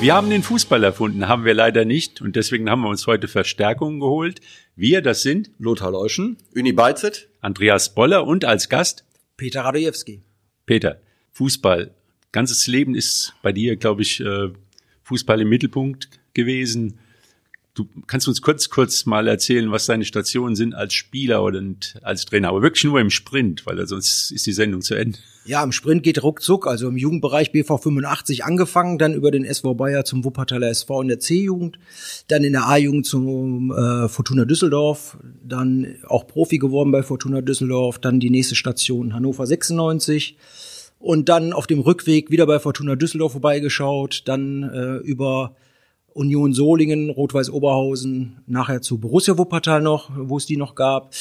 [0.00, 2.22] Wir haben den Fußball erfunden, haben wir leider nicht.
[2.22, 4.40] Und deswegen haben wir uns heute Verstärkungen geholt.
[4.74, 9.04] Wir, das sind Lothar Leuschen, Uni Beizet, Andreas Boller und als Gast
[9.36, 10.22] Peter Radojewski.
[10.64, 11.02] Peter.
[11.32, 11.90] Fußball.
[12.32, 14.48] Ganzes Leben ist bei dir, glaube ich, äh,
[15.02, 16.98] Fußball im Mittelpunkt gewesen.
[17.74, 21.62] Du kannst uns kurz, kurz mal erzählen, was deine Stationen sind als Spieler oder
[22.02, 25.18] als Trainer, aber wirklich nur im Sprint, weil sonst ist die Sendung zu Ende.
[25.44, 29.74] Ja, im Sprint geht ruckzuck, also im Jugendbereich BV 85 angefangen, dann über den SV
[29.74, 31.78] Bayer zum Wuppertaler SV in der C-Jugend,
[32.26, 38.00] dann in der A-Jugend zum äh, Fortuna Düsseldorf, dann auch Profi geworden bei Fortuna Düsseldorf,
[38.00, 40.36] dann die nächste Station Hannover 96
[40.98, 45.54] und dann auf dem Rückweg wieder bei Fortuna Düsseldorf vorbeigeschaut, dann äh, über
[46.14, 51.14] Union Solingen, Rot-Weiß Oberhausen, nachher zu Borussia Wuppertal noch, wo es die noch gab.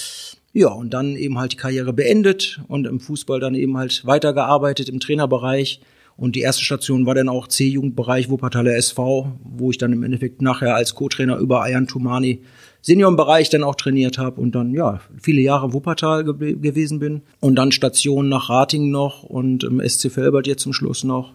[0.54, 4.90] Ja, und dann eben halt die Karriere beendet und im Fußball dann eben halt weitergearbeitet
[4.90, 5.82] im Trainerbereich.
[6.18, 10.42] Und die erste Station war dann auch C-Jugendbereich Wuppertaler SV, wo ich dann im Endeffekt
[10.42, 12.42] nachher als Co-Trainer über Ayan Tumani
[12.82, 17.56] Seniorenbereich dann auch trainiert habe und dann ja viele Jahre Wuppertal ge gewesen bin und
[17.56, 21.34] dann Station nach Ratingen noch und im SC Felbert jetzt zum Schluss noch.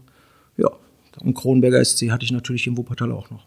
[0.56, 0.70] Ja,
[1.20, 3.47] und Kronberger SC hatte ich natürlich in Wuppertal auch noch.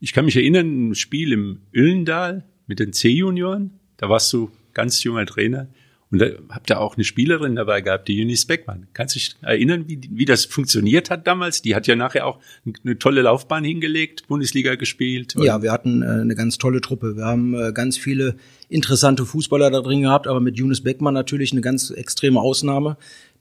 [0.00, 3.72] Ich kann mich erinnern, ein Spiel im Öllendal mit den C-Junioren.
[3.96, 5.68] Da warst du ganz junger Trainer.
[6.10, 8.86] Und da habt ihr auch eine Spielerin dabei gehabt, die Eunice Beckmann.
[8.94, 11.60] Kannst du dich erinnern, wie, wie das funktioniert hat damals?
[11.60, 12.38] Die hat ja nachher auch
[12.82, 15.34] eine tolle Laufbahn hingelegt, Bundesliga gespielt.
[15.38, 17.16] Ja, wir hatten äh, eine ganz tolle Truppe.
[17.16, 18.36] Wir haben äh, ganz viele
[18.70, 22.96] interessante Fußballer da drin gehabt, aber mit Eunice Beckmann natürlich eine ganz extreme Ausnahme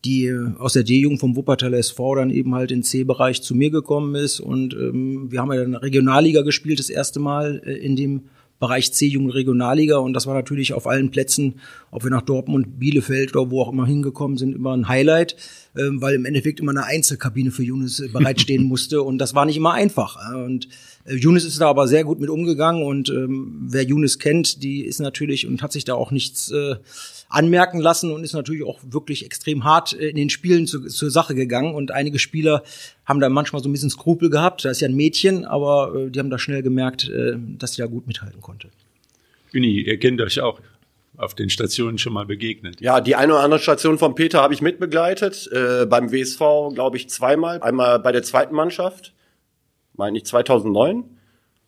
[0.05, 4.15] die aus der D-Jugend vom Wuppertaler SV dann eben halt in C-Bereich zu mir gekommen
[4.15, 4.39] ist.
[4.39, 8.23] Und ähm, wir haben ja dann Regionalliga gespielt, das erste Mal äh, in dem
[8.59, 9.97] Bereich C-Jugend Regionalliga.
[9.97, 11.59] Und das war natürlich auf allen Plätzen,
[11.91, 15.35] ob wir nach Dortmund, Bielefeld oder wo auch immer hingekommen sind, immer ein Highlight,
[15.77, 19.03] ähm, weil im Endeffekt immer eine Einzelkabine für Younes äh, bereitstehen musste.
[19.03, 20.17] Und das war nicht immer einfach.
[20.33, 20.69] Und
[21.05, 22.83] äh, Younes ist da aber sehr gut mit umgegangen.
[22.83, 26.75] Und ähm, wer Younes kennt, die ist natürlich und hat sich da auch nichts äh,
[27.29, 31.35] anmerken lassen und ist natürlich auch wirklich extrem hart in den Spielen zu, zur Sache
[31.35, 31.75] gegangen.
[31.75, 32.63] Und einige Spieler
[33.05, 34.63] haben da manchmal so ein bisschen Skrupel gehabt.
[34.63, 37.81] Da ist ja ein Mädchen, aber äh, die haben da schnell gemerkt, äh, dass sie
[37.81, 38.69] da gut mithalten konnte.
[39.53, 40.59] Uni, ihr kennt euch auch
[41.17, 42.79] auf den Stationen schon mal begegnet.
[42.79, 45.49] Ja, die eine oder andere Station von Peter habe ich mitbegleitet.
[45.51, 47.61] Äh, beim WSV, glaube ich, zweimal.
[47.61, 49.13] Einmal bei der zweiten Mannschaft,
[49.95, 51.03] meine ich 2009.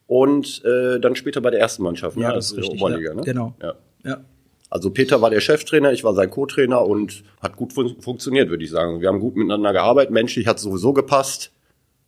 [0.06, 2.18] Und äh, dann später bei der ersten Mannschaft.
[2.18, 2.36] Ja, ne?
[2.36, 2.81] das ist richtig.
[2.81, 3.16] Oberliga, ja.
[3.16, 3.22] Ne?
[3.24, 3.56] Genau.
[3.62, 3.74] Ja.
[4.03, 4.22] ja.
[4.69, 8.63] Also Peter war der Cheftrainer, ich war sein Co-Trainer und hat gut fun funktioniert, würde
[8.63, 9.02] ich sagen.
[9.02, 11.52] Wir haben gut miteinander gearbeitet, menschlich hat sowieso gepasst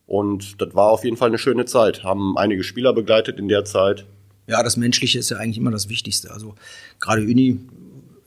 [0.06, 2.04] und das war auf jeden Fall eine schöne Zeit.
[2.04, 4.06] Haben einige Spieler begleitet in der Zeit.
[4.46, 6.30] Ja, das Menschliche ist ja eigentlich immer das Wichtigste.
[6.30, 6.54] Also
[7.00, 7.58] gerade Uni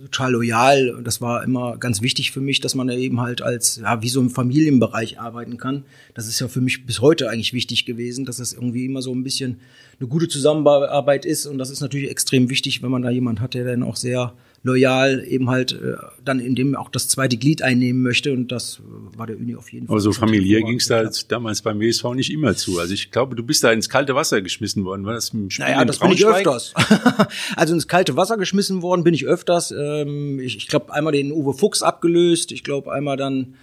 [0.05, 1.01] total loyal.
[1.03, 4.19] Das war immer ganz wichtig für mich, dass man eben halt als, ja, wie so
[4.19, 5.83] im Familienbereich arbeiten kann.
[6.13, 9.13] Das ist ja für mich bis heute eigentlich wichtig gewesen, dass das irgendwie immer so
[9.13, 9.59] ein bisschen
[9.99, 11.45] eine gute Zusammenarbeit ist.
[11.45, 14.33] Und das ist natürlich extrem wichtig, wenn man da jemand hat, der dann auch sehr
[14.65, 15.93] loyal eben halt äh,
[16.23, 18.81] dann in dem auch das zweite Glied einnehmen möchte und das
[19.15, 19.95] war der Uni auf jeden Fall.
[19.95, 22.79] Also familiär ging es da damals beim WSV nicht immer zu.
[22.79, 25.05] Also ich glaube, du bist da ins kalte Wasser geschmissen worden.
[25.05, 26.73] War das im Spiel Naja, das bin ich öfters.
[27.55, 29.71] also ins kalte Wasser geschmissen worden bin ich öfters.
[29.71, 32.51] Ähm, ich ich glaube einmal den Uwe Fuchs abgelöst.
[32.51, 33.53] Ich glaube einmal dann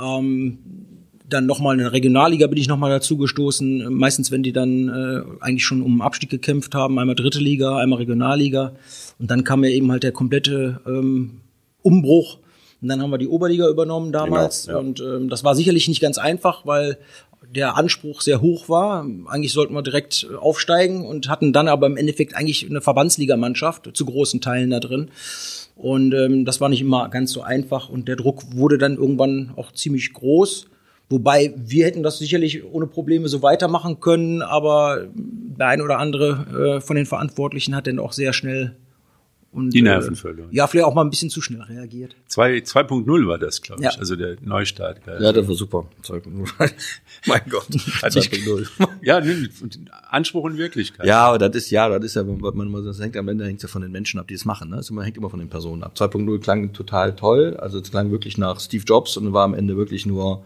[0.00, 0.58] ähm,
[1.32, 3.92] dann nochmal in der Regionalliga bin ich nochmal dazu gestoßen.
[3.92, 7.98] Meistens, wenn die dann äh, eigentlich schon um Abstieg gekämpft haben, einmal dritte Liga, einmal
[7.98, 8.72] Regionalliga.
[9.18, 11.40] Und dann kam ja eben halt der komplette ähm,
[11.82, 12.38] Umbruch.
[12.80, 14.66] Und dann haben wir die Oberliga übernommen damals.
[14.66, 14.84] Genau, ja.
[14.84, 16.98] Und ähm, das war sicherlich nicht ganz einfach, weil
[17.54, 19.06] der Anspruch sehr hoch war.
[19.26, 24.04] Eigentlich sollten wir direkt aufsteigen und hatten dann aber im Endeffekt eigentlich eine Verbandsligamannschaft zu
[24.04, 25.10] großen Teilen da drin.
[25.76, 29.52] Und ähm, das war nicht immer ganz so einfach und der Druck wurde dann irgendwann
[29.56, 30.66] auch ziemlich groß.
[31.12, 36.76] Wobei wir hätten das sicherlich ohne Probleme so weitermachen können, aber der ein oder andere
[36.76, 38.76] äh, von den Verantwortlichen hat dann auch sehr schnell
[39.52, 40.48] und, die Nerven äh, verloren.
[40.52, 42.16] Ja, vielleicht auch mal ein bisschen zu schnell reagiert.
[42.30, 43.98] 2.0 war das, glaube ich, ja.
[43.98, 45.04] also der Neustart.
[45.04, 45.18] Geil.
[45.20, 45.84] Ja, das war super.
[46.02, 46.48] 2.0.
[47.26, 47.68] mein Gott.
[47.68, 48.66] 2.0.
[49.02, 49.20] ja,
[50.08, 51.04] Anspruch und Wirklichkeit.
[51.04, 53.44] Ja, aber das ist, ja, das ist ja, was man immer das hängt am Ende
[53.44, 54.70] hängt ja von den Menschen ab, die es machen.
[54.70, 54.76] Ne?
[54.76, 55.92] Das hängt immer von den Personen ab.
[55.94, 59.76] 2.0 klang total toll, also es klang wirklich nach Steve Jobs und war am Ende
[59.76, 60.42] wirklich nur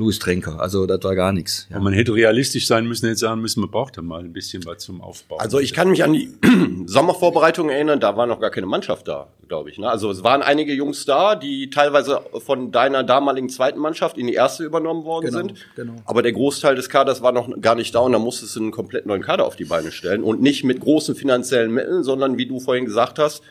[0.00, 0.58] Louis Tränker.
[0.58, 1.66] Also das war gar nichts.
[1.70, 1.76] Ja.
[1.76, 4.64] Und man hätte realistisch sein müssen, hätte sagen müssen, man braucht da mal ein bisschen
[4.64, 5.36] was zum Aufbau.
[5.36, 6.30] Also ich kann mich an die
[6.86, 9.78] Sommervorbereitung erinnern, da war noch gar keine Mannschaft da, glaube ich.
[9.78, 9.88] Ne?
[9.88, 14.34] Also es waren einige Jungs da, die teilweise von deiner damaligen zweiten Mannschaft in die
[14.34, 15.54] erste übernommen worden genau, sind.
[15.76, 15.96] Genau.
[16.06, 18.70] Aber der Großteil des Kaders war noch gar nicht da und da musstest du einen
[18.70, 20.22] komplett neuen Kader auf die Beine stellen.
[20.22, 23.42] Und nicht mit großen finanziellen Mitteln, sondern wie du vorhin gesagt hast,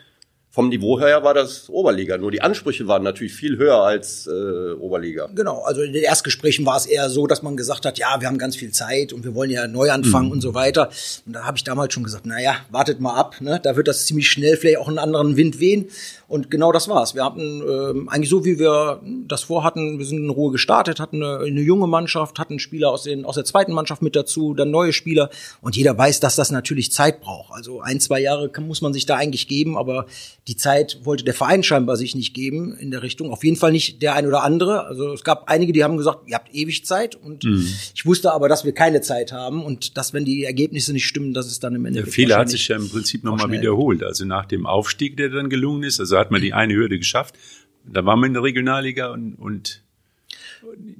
[0.52, 2.18] vom Niveau her war das Oberliga.
[2.18, 5.28] Nur die Ansprüche waren natürlich viel höher als äh, Oberliga.
[5.32, 8.26] Genau, also in den Erstgesprächen war es eher so, dass man gesagt hat, ja, wir
[8.26, 10.32] haben ganz viel Zeit und wir wollen ja neu anfangen mhm.
[10.32, 10.90] und so weiter.
[11.24, 13.60] Und da habe ich damals schon gesagt, naja, wartet mal ab, ne?
[13.62, 15.86] da wird das ziemlich schnell vielleicht auch einen anderen Wind wehen.
[16.26, 17.14] Und genau das war's.
[17.14, 21.22] Wir hatten ähm, eigentlich so, wie wir das vorhatten, wir sind in Ruhe gestartet, hatten
[21.22, 24.70] eine, eine junge Mannschaft, hatten Spieler aus, den, aus der zweiten Mannschaft mit dazu, dann
[24.70, 25.30] neue Spieler.
[25.60, 27.52] Und jeder weiß, dass das natürlich Zeit braucht.
[27.52, 30.06] Also ein, zwei Jahre kann, muss man sich da eigentlich geben, aber
[30.48, 33.30] die Zeit wollte der Verein scheinbar sich nicht geben in der Richtung.
[33.30, 34.86] Auf jeden Fall nicht der ein oder andere.
[34.86, 37.14] Also es gab einige, die haben gesagt, ihr habt ewig Zeit.
[37.14, 37.66] Und mhm.
[37.94, 41.34] ich wusste aber, dass wir keine Zeit haben und dass, wenn die Ergebnisse nicht stimmen,
[41.34, 42.16] dass es dann im Endeffekt.
[42.16, 44.02] Der Fehler hat sich ja im Prinzip nochmal wiederholt.
[44.02, 47.36] Also nach dem Aufstieg, der dann gelungen ist, also hat man die eine Hürde geschafft.
[47.84, 49.79] Da waren wir in der Regionalliga und, und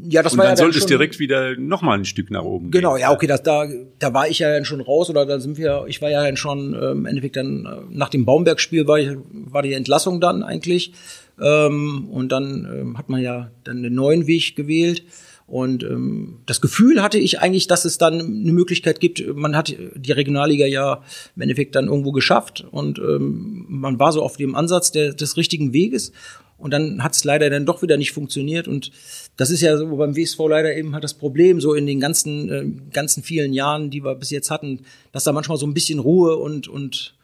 [0.08, 2.42] ja, das und war dann ja sollte es direkt wieder noch mal ein Stück nach
[2.44, 3.02] oben Genau, gehen.
[3.02, 3.66] ja, okay, das, da,
[3.98, 6.36] da war ich ja dann schon raus oder da sind wir, ich war ja dann
[6.36, 10.42] schon ähm, im Endeffekt dann äh, nach dem Baumberg-Spiel war, ich, war die Entlassung dann
[10.42, 10.92] eigentlich
[11.40, 15.04] ähm, und dann ähm, hat man ja dann einen neuen Weg gewählt.
[15.46, 19.34] Und ähm, das Gefühl hatte ich eigentlich, dass es dann eine Möglichkeit gibt.
[19.34, 21.02] Man hat die Regionalliga ja
[21.34, 25.36] im Endeffekt dann irgendwo geschafft und ähm, man war so auf dem Ansatz der, des
[25.36, 26.12] richtigen Weges.
[26.60, 28.68] Und dann hat es leider dann doch wieder nicht funktioniert.
[28.68, 28.92] Und
[29.36, 32.50] das ist ja so beim WSV leider eben halt das Problem, so in den ganzen,
[32.50, 34.80] äh, ganzen vielen Jahren, die wir bis jetzt hatten,
[35.12, 37.14] dass da manchmal so ein bisschen Ruhe und, und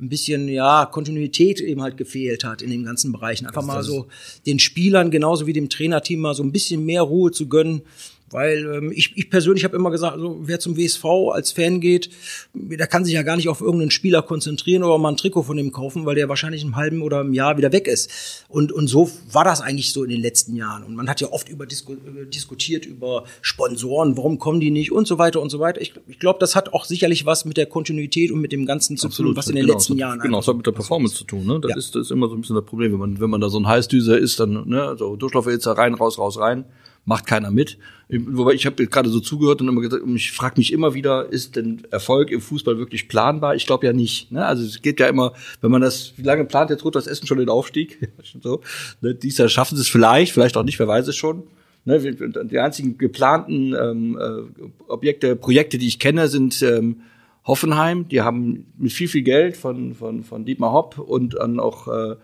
[0.00, 3.46] ein bisschen ja Kontinuität eben halt gefehlt hat in den ganzen Bereichen.
[3.46, 4.06] Einfach mal so
[4.46, 7.82] den Spielern genauso wie dem Trainerteam mal so ein bisschen mehr Ruhe zu gönnen,
[8.30, 12.10] weil ähm, ich, ich persönlich habe immer gesagt, also, wer zum WSV als Fan geht,
[12.54, 15.56] der kann sich ja gar nicht auf irgendeinen Spieler konzentrieren oder mal ein Trikot von
[15.56, 18.44] dem kaufen, weil der wahrscheinlich im halben oder im Jahr wieder weg ist.
[18.48, 20.84] Und, und so war das eigentlich so in den letzten Jahren.
[20.84, 21.96] Und man hat ja oft über disku
[22.32, 25.80] diskutiert über Sponsoren, warum kommen die nicht und so weiter und so weiter.
[25.80, 28.96] Ich, ich glaube, das hat auch sicherlich was mit der Kontinuität und mit dem Ganzen
[28.96, 31.16] zu Absolut, tun, was in den genau, letzten Jahren Genau, es hat mit der Performance
[31.16, 31.46] zu tun.
[31.46, 31.58] Ne?
[31.60, 31.76] Das, ja.
[31.76, 32.92] ist, das ist immer so ein bisschen das Problem.
[32.92, 36.18] Wenn man, wenn man da so ein Heißdüser ist, dann ne, so Durchlauferhitzer rein, raus,
[36.18, 36.64] raus, rein
[37.10, 37.76] macht keiner mit.
[38.08, 41.56] Wobei ich habe gerade so zugehört und immer gesagt, ich frage mich immer wieder, ist
[41.56, 43.56] denn Erfolg im Fußball wirklich planbar?
[43.56, 44.30] Ich glaube ja nicht.
[44.30, 44.46] Ne?
[44.46, 47.38] Also es geht ja immer, wenn man das, wie lange plant jetzt Rot-Weiß Essen schon
[47.38, 47.98] den Aufstieg?
[48.42, 48.60] so,
[49.00, 49.16] ne?
[49.16, 51.42] Dies Jahr schaffen sie es vielleicht, vielleicht auch nicht, wer weiß es schon.
[51.84, 51.98] Ne?
[51.98, 57.00] Die einzigen geplanten ähm, äh, Objekte, Projekte, die ich kenne, sind ähm,
[57.44, 58.06] Hoffenheim.
[58.06, 62.14] Die haben mit viel, viel Geld von, von, von Dietmar Hopp und dann auch äh,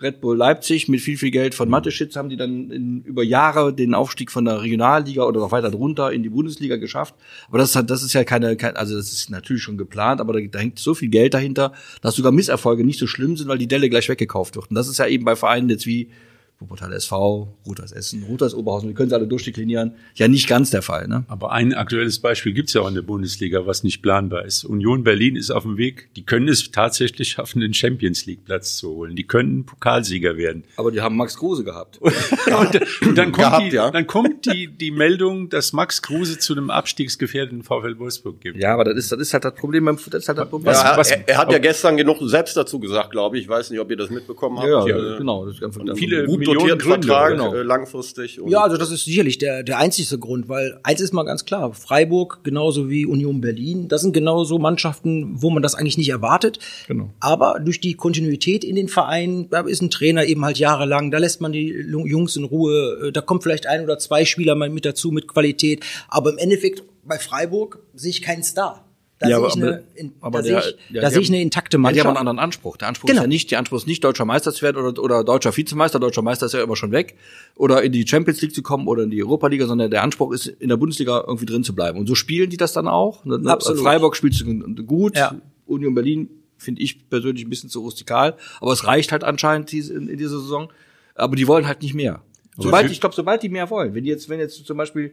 [0.00, 3.72] Red Bull Leipzig mit viel, viel Geld von Mateschitz haben die dann in, über Jahre
[3.72, 7.14] den Aufstieg von der Regionalliga oder noch weiter drunter in die Bundesliga geschafft.
[7.48, 10.34] Aber das, ist, das ist ja keine, kein, also das ist natürlich schon geplant, aber
[10.34, 11.72] da, da hängt so viel Geld dahinter,
[12.02, 14.70] dass sogar Misserfolge nicht so schlimm sind, weil die Delle gleich weggekauft wird.
[14.70, 16.10] Und das ist ja eben bei Vereinen jetzt wie
[16.58, 19.92] Wuppertal SV, Ruters Essen, Ruters Oberhausen, wir können sie alle durchdeklinieren.
[20.14, 21.06] Ja, nicht ganz der Fall.
[21.06, 21.24] Ne?
[21.28, 24.64] Aber ein aktuelles Beispiel gibt's ja auch in der Bundesliga, was nicht planbar ist.
[24.64, 28.78] Union Berlin ist auf dem Weg, die können es tatsächlich schaffen, den Champions League Platz
[28.78, 29.16] zu holen.
[29.16, 30.64] Die können Pokalsieger werden.
[30.76, 31.98] Aber die haben Max Kruse gehabt.
[32.00, 33.90] und, und, dann kommt, gehabt, die, ja.
[33.90, 38.56] dann kommt die, die Meldung, dass Max Kruse zu einem abstiegsgefährdeten VfL Wolfsburg gibt.
[38.56, 39.84] Ja, aber das ist, das ist halt das Problem.
[39.84, 40.72] Das ist halt das Problem.
[40.72, 43.44] Ja, was, er, er, hat ja gestern genug selbst dazu gesagt, glaube ich.
[43.44, 44.68] Ich weiß nicht, ob ihr das mitbekommen habt.
[44.68, 45.44] Ja, ja genau.
[45.44, 47.54] Das ist einfach viele dotierten Vertrag genau.
[47.54, 48.40] äh, langfristig.
[48.46, 51.72] ja, also das ist sicherlich der, der einzigste Grund, weil eins ist mal ganz klar,
[51.72, 56.58] Freiburg genauso wie Union Berlin, das sind genauso Mannschaften, wo man das eigentlich nicht erwartet.
[56.86, 57.10] Genau.
[57.20, 61.18] Aber durch die Kontinuität in den Vereinen, da ist ein Trainer eben halt jahrelang, da
[61.18, 64.70] lässt man die Jungs in Ruhe, äh, da kommt vielleicht ein oder zwei Spieler mal
[64.70, 68.85] mit dazu mit Qualität, aber im Endeffekt bei Freiburg sehe ich keinen Star.
[69.18, 71.40] Da ja, sehe ich, eine, in, da der, sehe ich, ja, da sehe ich eine
[71.40, 71.96] intakte Mannschaft.
[71.96, 72.76] Ja, die haben einen anderen Anspruch.
[72.76, 73.20] Der Anspruch genau.
[73.20, 75.98] ist ja nicht, der Anspruch ist nicht deutscher Meister zu werden oder, oder deutscher Vizemeister.
[75.98, 77.16] Deutscher Meister ist ja immer schon weg.
[77.54, 80.32] Oder in die Champions League zu kommen oder in die Europa Liga, sondern der Anspruch
[80.34, 81.98] ist, in der Bundesliga irgendwie drin zu bleiben.
[81.98, 83.24] Und so spielen die das dann auch.
[83.24, 83.80] Ne, ne, Absolut.
[83.80, 84.44] Freiburg spielt
[84.86, 85.16] gut.
[85.16, 85.34] Ja.
[85.64, 88.36] Union Berlin finde ich persönlich ein bisschen zu rustikal.
[88.60, 90.70] Aber es reicht halt anscheinend in, in dieser Saison.
[91.14, 92.20] Aber die wollen halt nicht mehr.
[92.58, 93.94] Sobald, ich glaube, sobald die mehr wollen.
[93.94, 95.12] Wenn jetzt, wenn jetzt zum Beispiel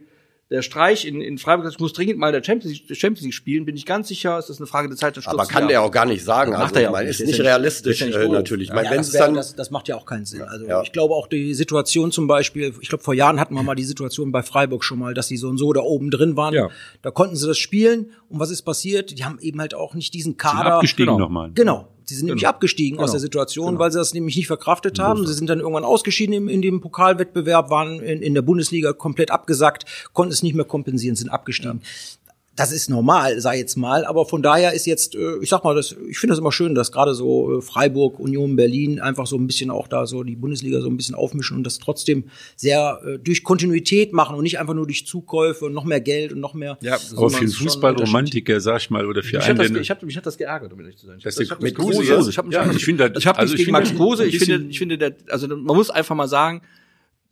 [0.50, 3.66] der Streich in, in Freiburg, ich muss dringend mal der Champions League, Champions League spielen,
[3.66, 5.16] bin ich ganz sicher, es ist eine Frage der Zeit.
[5.16, 6.54] Der Aber kann der auch gar nicht sagen.
[6.54, 7.10] Also, macht er ja auch nicht.
[7.10, 8.68] ist nicht realistisch ist äh, natürlich.
[8.70, 10.42] Ja, meine, das, wär, das, das macht ja auch keinen Sinn.
[10.44, 10.82] Also ja.
[10.84, 13.84] ich glaube auch die Situation zum Beispiel, ich glaube vor Jahren hatten wir mal die
[13.84, 16.54] Situation bei Freiburg schon mal, dass sie so und so da oben drin waren.
[16.54, 16.70] Ja.
[17.02, 18.12] Da konnten sie das spielen.
[18.30, 19.18] Und was ist passiert?
[19.18, 20.58] Die haben eben halt auch nicht diesen Kader.
[20.58, 21.20] Sind abgestiegen genau.
[21.20, 21.52] nochmal.
[21.54, 21.93] Genau.
[22.06, 22.34] Sie sind genau.
[22.34, 23.06] nämlich abgestiegen genau.
[23.06, 23.80] aus der Situation, genau.
[23.80, 25.26] weil sie das nämlich nicht verkraftet haben.
[25.26, 29.32] Sie sind dann irgendwann ausgeschieden im, in dem Pokalwettbewerb, waren in, in der Bundesliga komplett
[29.32, 31.82] abgesackt, konnten es nicht mehr kompensieren, sind abgestiegen.
[31.84, 32.23] Ja.
[32.56, 34.06] Das ist normal, sei jetzt mal.
[34.06, 36.76] Aber von daher ist jetzt, äh, ich sag mal, das, ich finde das immer schön,
[36.76, 40.36] dass gerade so äh, Freiburg, Union, Berlin einfach so ein bisschen auch da so die
[40.36, 44.60] Bundesliga so ein bisschen aufmischen und das trotzdem sehr äh, durch Kontinuität machen und nicht
[44.60, 46.78] einfach nur durch Zukäufe und noch mehr Geld und noch mehr.
[46.82, 49.90] Ja, aber für einen Fußballromantiker, sag ich mal, oder für mich einen, hat das, ich
[49.90, 51.20] hab, mich hat das geärgert, um ehrlich zu sein.
[51.24, 53.72] Das ich hab, mit Kruse, Kruse, ich habe ja, ich finde, ich habe also gegen
[53.72, 56.62] Max Kruse, ich finde, ich finde, der, also man muss einfach mal sagen,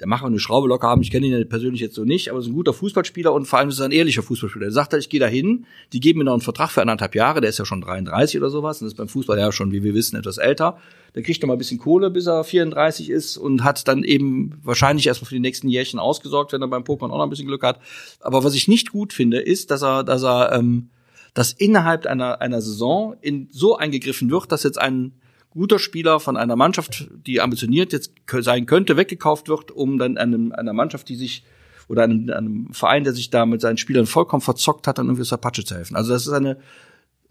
[0.02, 1.04] der macht eine Schraube locker haben.
[1.04, 3.60] Ich kenne ihn ja persönlich jetzt so nicht, aber ist ein guter Fußballspieler und vor
[3.60, 4.66] allem ist er ein ehrlicher Fußballspieler.
[4.66, 7.40] Er sagt, ich gehe da hin, die geben mir noch einen Vertrag für anderthalb Jahre,
[7.40, 9.94] der ist ja schon 33 oder sowas und ist beim Fußball ja schon, wie wir
[9.94, 10.80] wissen, etwas älter.
[11.14, 14.60] Der kriegt noch mal ein bisschen Kohle, bis er 34 ist und hat dann eben
[14.64, 17.48] wahrscheinlich erstmal für die nächsten Jährchen ausgesorgt, wenn er beim Pokémon auch noch ein bisschen
[17.48, 17.80] Glück hat.
[18.22, 20.90] Aber was ich nicht gut finde, ist, dass er, dass er, ähm,
[21.36, 25.14] dass innerhalb einer, einer Saison in so eingegriffen wird, dass jetzt ein
[25.52, 30.52] guter Spieler von einer Mannschaft, die ambitioniert jetzt sein könnte, weggekauft wird, um dann einem,
[30.52, 31.44] einer Mannschaft, die sich
[31.88, 35.22] oder einem, einem Verein, der sich da mit seinen Spielern vollkommen verzockt hat, dann irgendwie
[35.22, 35.96] aus der Patsche zu helfen.
[35.96, 36.58] Also das ist eine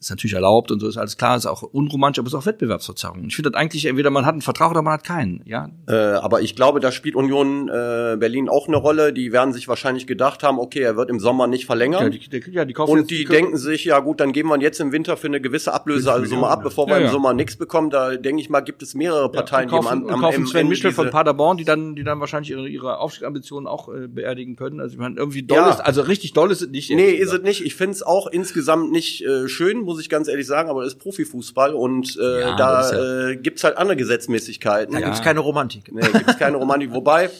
[0.00, 2.46] ist natürlich erlaubt und so ist alles klar, ist auch unromantisch, aber es ist auch
[2.46, 3.26] Wettbewerbsverzerrung.
[3.26, 5.68] Ich finde das eigentlich, entweder man hat einen Vertrag oder man hat keinen, ja.
[5.86, 9.12] Äh, aber ich glaube, da spielt Union äh, Berlin auch eine Rolle.
[9.12, 12.04] Die werden sich wahrscheinlich gedacht haben, okay, er wird im Sommer nicht verlängern.
[12.04, 14.48] Ja, die, die, ja, die kaufen und die, die denken sich, ja gut, dann geben
[14.48, 17.56] wir jetzt im Winter für eine gewisse Ablösesumme ab, bevor wir ja, im Sommer nichts
[17.56, 17.90] bekommen.
[17.90, 20.68] Da denke ich mal, gibt es mehrere Parteien, ja, kaufen, die am, am kaufen Sven
[20.68, 24.80] Michel von Paderborn, die dann, die dann wahrscheinlich ihre, ihre Aufstiegsambitionen auch äh, beerdigen können.
[24.80, 26.90] Also ich meine, irgendwie doll ist, also richtig doll ist es nicht.
[26.90, 27.66] Nee, ist es nicht.
[27.66, 30.92] Ich finde es auch insgesamt nicht äh, schön, muss ich ganz ehrlich sagen aber das
[30.92, 34.94] ist Profifußball und äh, ja, da ja äh, gibt's halt andere Gesetzmäßigkeiten.
[34.94, 35.06] Da ja.
[35.06, 35.92] gibt's keine Romantik.
[35.92, 36.92] Nee, gibt's keine Romantik.
[36.94, 37.30] Wobei,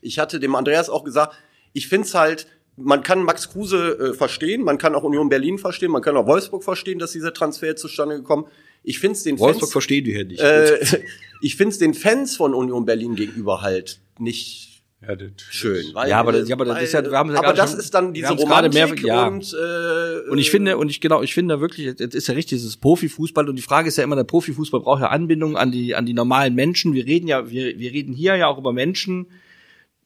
[0.00, 1.34] ich hatte dem Andreas auch gesagt,
[1.72, 5.90] ich find's halt, man kann Max Kruse äh, verstehen, man kann auch Union Berlin verstehen,
[5.90, 8.46] man kann auch Wolfsburg verstehen, dass dieser Transfer zustande gekommen.
[8.84, 10.40] Ich find's den Wolfsburg Fans, verstehen die ja nicht.
[10.40, 10.78] Äh,
[11.42, 14.69] ich find's den Fans von Union Berlin gegenüber halt nicht
[15.02, 15.86] ja, das, schön.
[15.94, 17.80] Weil, ja, aber das, ja, aber das ist ja, wir haben ja aber das schon,
[17.80, 19.26] ist dann diese Romantik mehr, ja.
[19.28, 22.58] und äh, und ich finde und ich genau, ich finde wirklich, jetzt ist ja richtig,
[22.58, 25.94] dieses Profifußball und die Frage ist ja immer, der Profifußball braucht ja Anbindung an die
[25.94, 26.92] an die normalen Menschen.
[26.92, 29.28] Wir reden ja, wir wir reden hier ja auch über Menschen,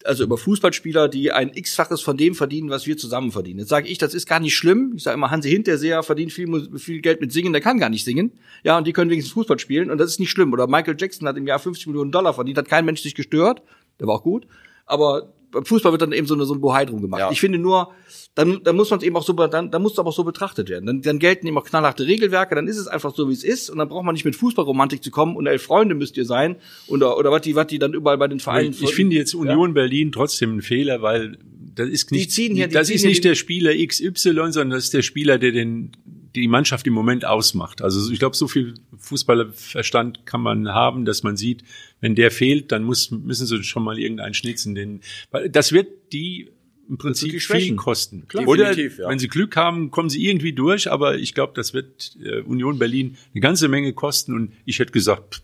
[0.04, 3.58] also über Fußballspieler, die ein x-faches von dem verdienen, was wir zusammen verdienen.
[3.58, 4.92] Jetzt sage ich, das ist gar nicht schlimm.
[4.94, 8.04] Ich sage immer, Hansi Hinterseher verdient viel, viel Geld mit Singen, der kann gar nicht
[8.04, 8.30] singen.
[8.62, 10.52] Ja, und die können wenigstens Fußball spielen und das ist nicht schlimm.
[10.52, 13.60] Oder Michael Jackson hat im Jahr 50 Millionen Dollar verdient, hat kein Mensch sich gestört.
[13.98, 14.46] Der war auch gut
[14.86, 17.20] aber beim Fußball wird dann eben so, eine, so ein Bohai drum gemacht.
[17.20, 17.30] Ja.
[17.30, 17.92] Ich finde nur,
[18.34, 20.24] dann, dann muss man es eben auch so, dann, dann muss es aber auch so
[20.24, 20.84] betrachtet werden.
[20.86, 23.70] Dann, dann gelten eben auch knallharte Regelwerke, dann ist es einfach so, wie es ist,
[23.70, 26.56] und dann braucht man nicht mit Fußballromantik zu kommen und elf Freunde müsst ihr sein,
[26.88, 28.72] oder, oder was die, was die dann überall bei den Vereinen.
[28.72, 29.74] Ich, ich finde jetzt Union ja?
[29.74, 31.38] Berlin trotzdem ein Fehler, weil
[31.74, 35.38] das ist nicht, hier, das ist nicht der Spieler XY, sondern das ist der Spieler,
[35.38, 35.92] der den
[36.34, 37.82] die Mannschaft im Moment ausmacht.
[37.82, 41.62] Also ich glaube, so viel Fußballerverstand kann man haben, dass man sieht,
[42.00, 44.74] wenn der fehlt, dann muss, müssen sie schon mal irgendeinen schnitzen.
[44.74, 45.00] Den,
[45.30, 46.50] weil das wird die
[46.88, 48.28] im Prinzip viel kosten.
[48.28, 48.46] Klar.
[48.46, 49.08] Oder ja.
[49.08, 52.78] wenn sie Glück haben, kommen sie irgendwie durch, aber ich glaube, das wird äh, Union
[52.78, 55.42] Berlin eine ganze Menge kosten und ich hätte gesagt,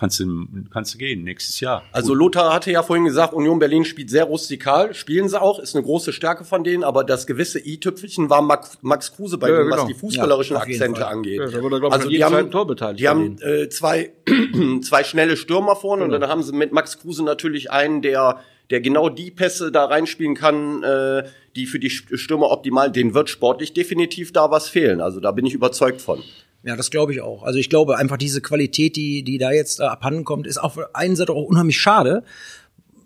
[0.00, 1.82] kannst du, kannst du gehen nächstes Jahr.
[1.92, 5.76] Also Lothar hatte ja vorhin gesagt, Union Berlin spielt sehr rustikal, spielen sie auch, ist
[5.76, 9.56] eine große Stärke von denen, aber das gewisse i-Tüpfelchen war Max, Max Kruse bei ja,
[9.56, 9.82] denen, genau.
[9.82, 11.38] was die fußballerischen ja, Akzente angeht.
[11.38, 12.50] Ja, da also die haben,
[12.96, 14.12] die haben äh, zwei,
[14.82, 16.14] zwei schnelle Stürmer vorne genau.
[16.14, 18.40] und dann haben sie mit Max Kruse natürlich einen, der
[18.70, 21.24] der genau die Pässe da reinspielen kann, äh,
[21.56, 25.00] die für die Stürmer optimal, den wird sportlich definitiv da was fehlen.
[25.00, 26.22] Also da bin ich überzeugt von.
[26.62, 27.42] Ja, das glaube ich auch.
[27.42, 30.74] Also ich glaube einfach diese Qualität, die, die da jetzt äh, abhanden kommt, ist auf
[30.74, 32.22] der einen Seite auch unheimlich schade,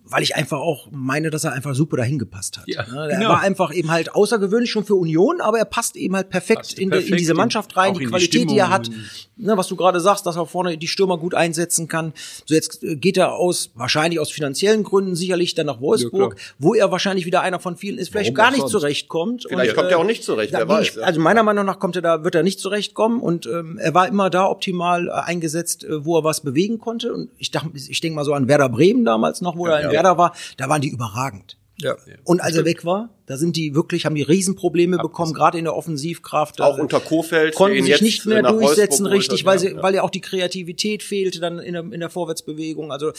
[0.07, 2.69] weil ich einfach auch meine, dass er einfach super dahin gepasst hat.
[2.69, 3.09] Ja, ne?
[3.11, 3.31] Er genau.
[3.31, 6.79] war einfach eben halt außergewöhnlich schon für Union, aber er passt eben halt perfekt, passt
[6.79, 8.91] in, perfekt in, diese Mannschaft rein, die Qualität, die, die, er hat,
[9.37, 12.13] ne, was du gerade sagst, dass er vorne die Stürmer gut einsetzen kann.
[12.45, 16.41] So jetzt äh, geht er aus, wahrscheinlich aus finanziellen Gründen sicherlich dann nach Wolfsburg, ja,
[16.59, 19.47] wo er wahrscheinlich wieder einer von vielen ist, vielleicht Warum gar nicht zurechtkommt.
[19.49, 20.97] Vielleicht und, kommt er auch nicht zurecht, wer weiß.
[20.97, 23.95] Ich, also meiner Meinung nach kommt er da, wird er nicht zurechtkommen und ähm, er
[23.95, 27.15] war immer da optimal äh, eingesetzt, äh, wo er was bewegen konnte.
[27.15, 29.94] Und ich dachte, ich denke mal so an Werder Bremen damals noch, wo er in
[29.95, 31.57] Werder war, da waren die überragend.
[31.77, 31.97] Ja.
[32.23, 35.65] Und als er weg war, da sind die wirklich, haben die Riesenprobleme bekommen, gerade in
[35.65, 36.61] der Offensivkraft.
[36.61, 37.55] Auch unter Kofeld.
[37.55, 41.59] Konnten sich nicht mehr durchsetzen, richtig, weil, sie, weil ja auch die Kreativität fehlte dann
[41.59, 42.93] in der, in der Vorwärtsbewegung.
[42.93, 43.13] Also,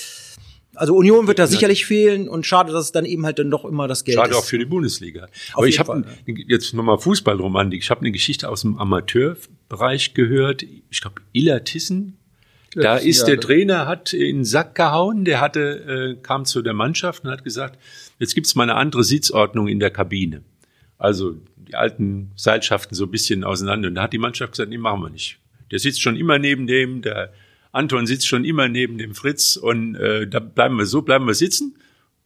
[0.73, 3.65] also Union wird da sicherlich fehlen und schade, dass es dann eben halt dann doch
[3.65, 4.35] immer das Geld schade ist.
[4.35, 5.27] Schade auch für die Bundesliga.
[5.53, 6.05] Aber ich habe
[6.47, 7.81] jetzt nochmal Fußballromantik.
[7.83, 10.63] Ich habe eine Geschichte aus dem Amateurbereich gehört.
[10.63, 12.17] Ich glaube, Illa Tissen
[12.75, 16.73] da ist der Trainer, hat in den Sack gehauen, der hatte, äh, kam zu der
[16.73, 17.79] Mannschaft und hat gesagt,
[18.19, 20.43] jetzt gibt's mal eine andere Sitzordnung in der Kabine.
[20.97, 23.87] Also die alten Seilschaften so ein bisschen auseinander.
[23.87, 25.39] Und da hat die Mannschaft gesagt, nee, machen wir nicht.
[25.71, 27.33] Der sitzt schon immer neben dem, der
[27.71, 31.33] Anton sitzt schon immer neben dem Fritz und äh, da bleiben wir so, bleiben wir
[31.33, 31.75] sitzen.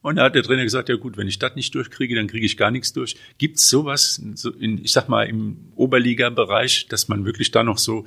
[0.01, 2.45] Und da hat der Trainer gesagt, ja gut, wenn ich das nicht durchkriege, dann kriege
[2.45, 3.17] ich gar nichts durch.
[3.37, 8.05] Gibt's sowas, so in, ich sag mal, im Oberliga-Bereich, dass man wirklich da noch so,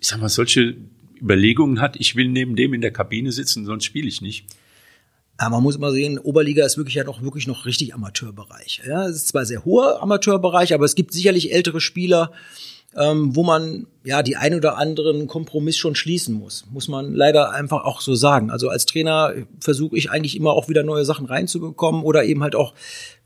[0.00, 0.76] ich sag mal, solche
[1.20, 4.46] Überlegungen hat, ich will neben dem in der Kabine sitzen, sonst spiele ich nicht?
[5.40, 8.82] Ja, man muss immer sehen, Oberliga ist wirklich ja doch wirklich noch richtig Amateurbereich.
[8.86, 12.32] Ja, es ist zwar sehr hoher Amateurbereich, aber es gibt sicherlich ältere Spieler,
[12.94, 16.66] ähm, wo man ja die ein oder anderen Kompromiss schon schließen muss.
[16.70, 18.50] Muss man leider einfach auch so sagen.
[18.50, 22.54] Also als Trainer versuche ich eigentlich immer auch wieder neue Sachen reinzubekommen oder eben halt
[22.54, 22.74] auch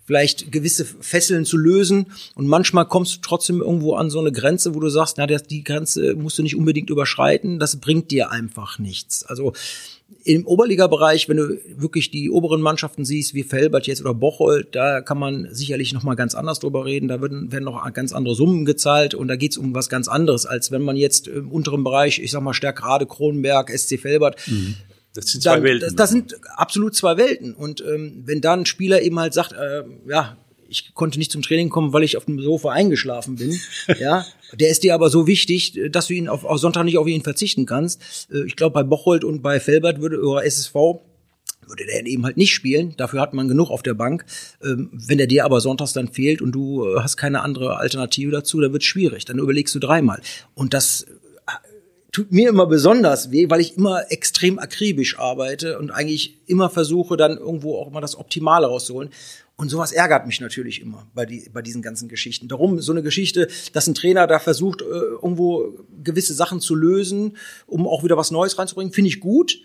[0.04, 2.06] vielleicht gewisse Fesseln zu lösen.
[2.34, 5.64] Und manchmal kommst du trotzdem irgendwo an so eine Grenze, wo du sagst, na, die
[5.64, 7.58] Grenze musst du nicht unbedingt überschreiten.
[7.58, 9.24] Das bringt dir einfach nichts.
[9.24, 9.52] Also
[10.24, 15.00] im Oberliga-Bereich, wenn du wirklich die oberen Mannschaften siehst, wie Felbert jetzt oder Bocholt, da
[15.00, 17.08] kann man sicherlich noch mal ganz anders drüber reden.
[17.08, 20.46] Da werden, werden noch ganz andere Summen gezahlt und da geht's um was ganz anderes,
[20.46, 24.76] als wenn man jetzt im unteren Bereich, ich sag mal Stärkrade, Kronenberg, SC Felbert, mhm.
[25.14, 25.80] Das sind zwei dann, Welten.
[25.88, 27.54] Das, das, sind absolut zwei Welten.
[27.54, 30.36] Und ähm, wenn dann ein Spieler eben halt sagt, äh, ja,
[30.68, 33.58] ich konnte nicht zum Training kommen, weil ich auf dem Sofa eingeschlafen bin.
[33.98, 37.06] ja, der ist dir aber so wichtig, dass du ihn auf, auf Sonntag nicht auf
[37.06, 38.28] ihn verzichten kannst.
[38.32, 40.74] Äh, ich glaube, bei Bocholt und bei Felbert würde oder SSV
[41.66, 42.94] würde der eben halt nicht spielen.
[42.96, 44.26] Dafür hat man genug auf der Bank.
[44.62, 48.32] Ähm, wenn der dir aber sonntags dann fehlt und du äh, hast keine andere Alternative
[48.32, 49.24] dazu, dann wird es schwierig.
[49.24, 50.20] Dann überlegst du dreimal.
[50.54, 51.06] Und das
[52.14, 57.16] tut mir immer besonders weh, weil ich immer extrem akribisch arbeite und eigentlich immer versuche,
[57.16, 59.10] dann irgendwo auch immer das Optimale rauszuholen.
[59.56, 62.48] Und sowas ärgert mich natürlich immer bei, die, bei diesen ganzen Geschichten.
[62.48, 67.36] Darum so eine Geschichte, dass ein Trainer da versucht, äh, irgendwo gewisse Sachen zu lösen,
[67.66, 69.58] um auch wieder was Neues reinzubringen, finde ich gut.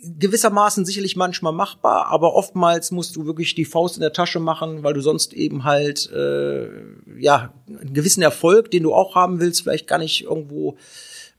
[0.00, 4.84] Gewissermaßen sicherlich manchmal machbar, aber oftmals musst du wirklich die Faust in der Tasche machen,
[4.84, 6.68] weil du sonst eben halt äh,
[7.18, 10.76] ja einen gewissen Erfolg, den du auch haben willst, vielleicht gar nicht irgendwo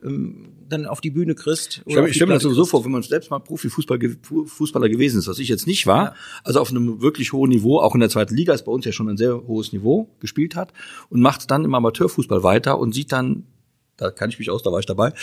[0.04, 1.82] ähm, dann auf die Bühne kriegst.
[1.86, 5.40] Ich stelle stell mir das so vor, wenn man selbst mal Profifußballer gewesen ist, was
[5.40, 6.16] ich jetzt nicht war, ja.
[6.44, 8.92] also auf einem wirklich hohen Niveau, auch in der zweiten Liga ist bei uns ja
[8.92, 10.74] schon ein sehr hohes Niveau gespielt hat
[11.10, 13.46] und macht dann im Amateurfußball weiter und sieht dann,
[13.98, 15.14] da kann ich mich aus, da war ich dabei,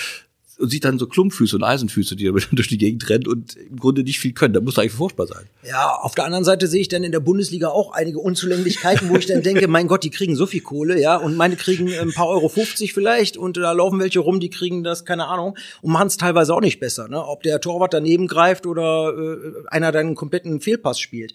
[0.62, 4.02] und sieht dann so Klumpfüße und Eisenfüße, die durch die Gegend rennen und im Grunde
[4.02, 4.54] nicht viel können.
[4.54, 5.44] Da muss eigentlich furchtbar sein.
[5.68, 9.16] Ja, auf der anderen Seite sehe ich dann in der Bundesliga auch einige Unzulänglichkeiten, wo
[9.16, 12.12] ich dann denke, mein Gott, die kriegen so viel Kohle, ja, und meine kriegen ein
[12.12, 15.92] paar Euro 50 vielleicht und da laufen welche rum, die kriegen das, keine Ahnung, und
[15.92, 17.26] machen es teilweise auch nicht besser, ne?
[17.26, 21.34] Ob der Torwart daneben greift oder äh, einer dann einen kompletten Fehlpass spielt.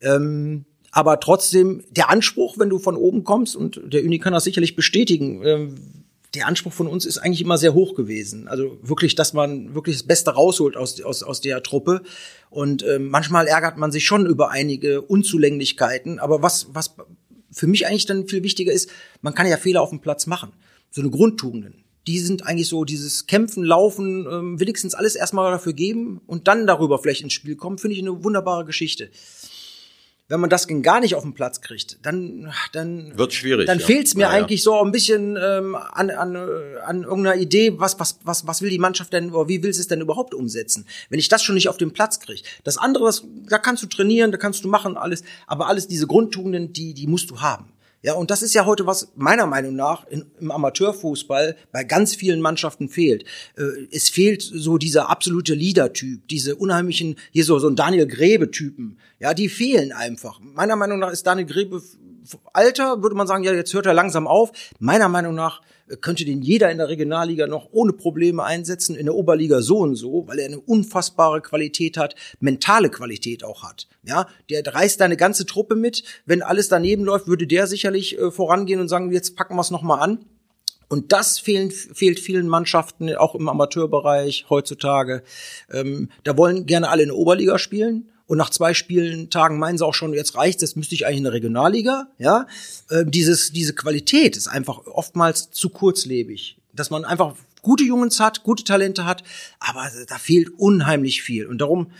[0.00, 4.44] Ähm, aber trotzdem der Anspruch, wenn du von oben kommst, und der Uni kann das
[4.44, 6.01] sicherlich bestätigen, ähm,
[6.34, 8.48] der Anspruch von uns ist eigentlich immer sehr hoch gewesen.
[8.48, 12.02] Also wirklich, dass man wirklich das Beste rausholt aus, aus, aus der Truppe.
[12.48, 16.18] Und äh, manchmal ärgert man sich schon über einige Unzulänglichkeiten.
[16.18, 16.94] Aber was, was
[17.50, 18.90] für mich eigentlich dann viel wichtiger ist,
[19.20, 20.52] man kann ja Fehler auf dem Platz machen.
[20.90, 21.84] So eine Grundtugenden.
[22.06, 26.66] Die sind eigentlich so dieses Kämpfen, Laufen, ähm, wenigstens alles erstmal dafür geben und dann
[26.66, 29.10] darüber vielleicht ins Spiel kommen, finde ich eine wunderbare Geschichte
[30.32, 33.66] wenn man das gar nicht auf den Platz kriegt, dann dann wird schwierig.
[33.66, 33.84] Dann ja.
[33.84, 34.64] fehlt es mir ja, eigentlich ja.
[34.64, 36.36] so ein bisschen ähm, an, an,
[36.86, 39.82] an irgendeiner Idee, was was was was will die Mannschaft denn oder wie will sie
[39.82, 40.86] es denn überhaupt umsetzen?
[41.10, 43.86] Wenn ich das schon nicht auf den Platz kriege, das andere, das, da kannst du
[43.86, 47.66] trainieren, da kannst du machen alles, aber alles diese Grundtugenden, die die musst du haben.
[48.02, 52.16] Ja, und das ist ja heute was meiner Meinung nach in, im Amateurfußball bei ganz
[52.16, 53.24] vielen Mannschaften fehlt.
[53.56, 58.98] Äh, es fehlt so dieser absolute Leader-Typ, diese unheimlichen, hier so, so ein Daniel Grebe-Typen.
[59.20, 60.40] Ja, die fehlen einfach.
[60.40, 61.80] Meiner Meinung nach ist Daniel Grebe
[62.52, 64.52] Alter, würde man sagen, ja, jetzt hört er langsam auf.
[64.78, 65.60] Meiner Meinung nach
[66.00, 69.96] könnte den jeder in der Regionalliga noch ohne Probleme einsetzen, in der Oberliga so und
[69.96, 73.88] so, weil er eine unfassbare Qualität hat, mentale Qualität auch hat.
[74.02, 76.04] Ja, der reißt deine ganze Truppe mit.
[76.24, 79.70] Wenn alles daneben läuft, würde der sicherlich äh, vorangehen und sagen, jetzt packen wir es
[79.70, 80.24] nochmal an.
[80.88, 85.22] Und das fehlen, fehlt vielen Mannschaften, auch im Amateurbereich heutzutage.
[85.72, 88.10] Ähm, da wollen gerne alle in der Oberliga spielen.
[88.32, 91.18] Und nach zwei Spielen, Tagen meinen sie auch schon, jetzt reicht's, jetzt müsste ich eigentlich
[91.18, 92.08] in der Regionalliga.
[92.16, 92.46] Ja,
[92.88, 98.42] äh, dieses, diese Qualität ist einfach oftmals zu kurzlebig, dass man einfach gute Jungs hat,
[98.42, 99.22] gute Talente hat,
[99.60, 101.46] aber da fehlt unheimlich viel.
[101.46, 101.90] Und darum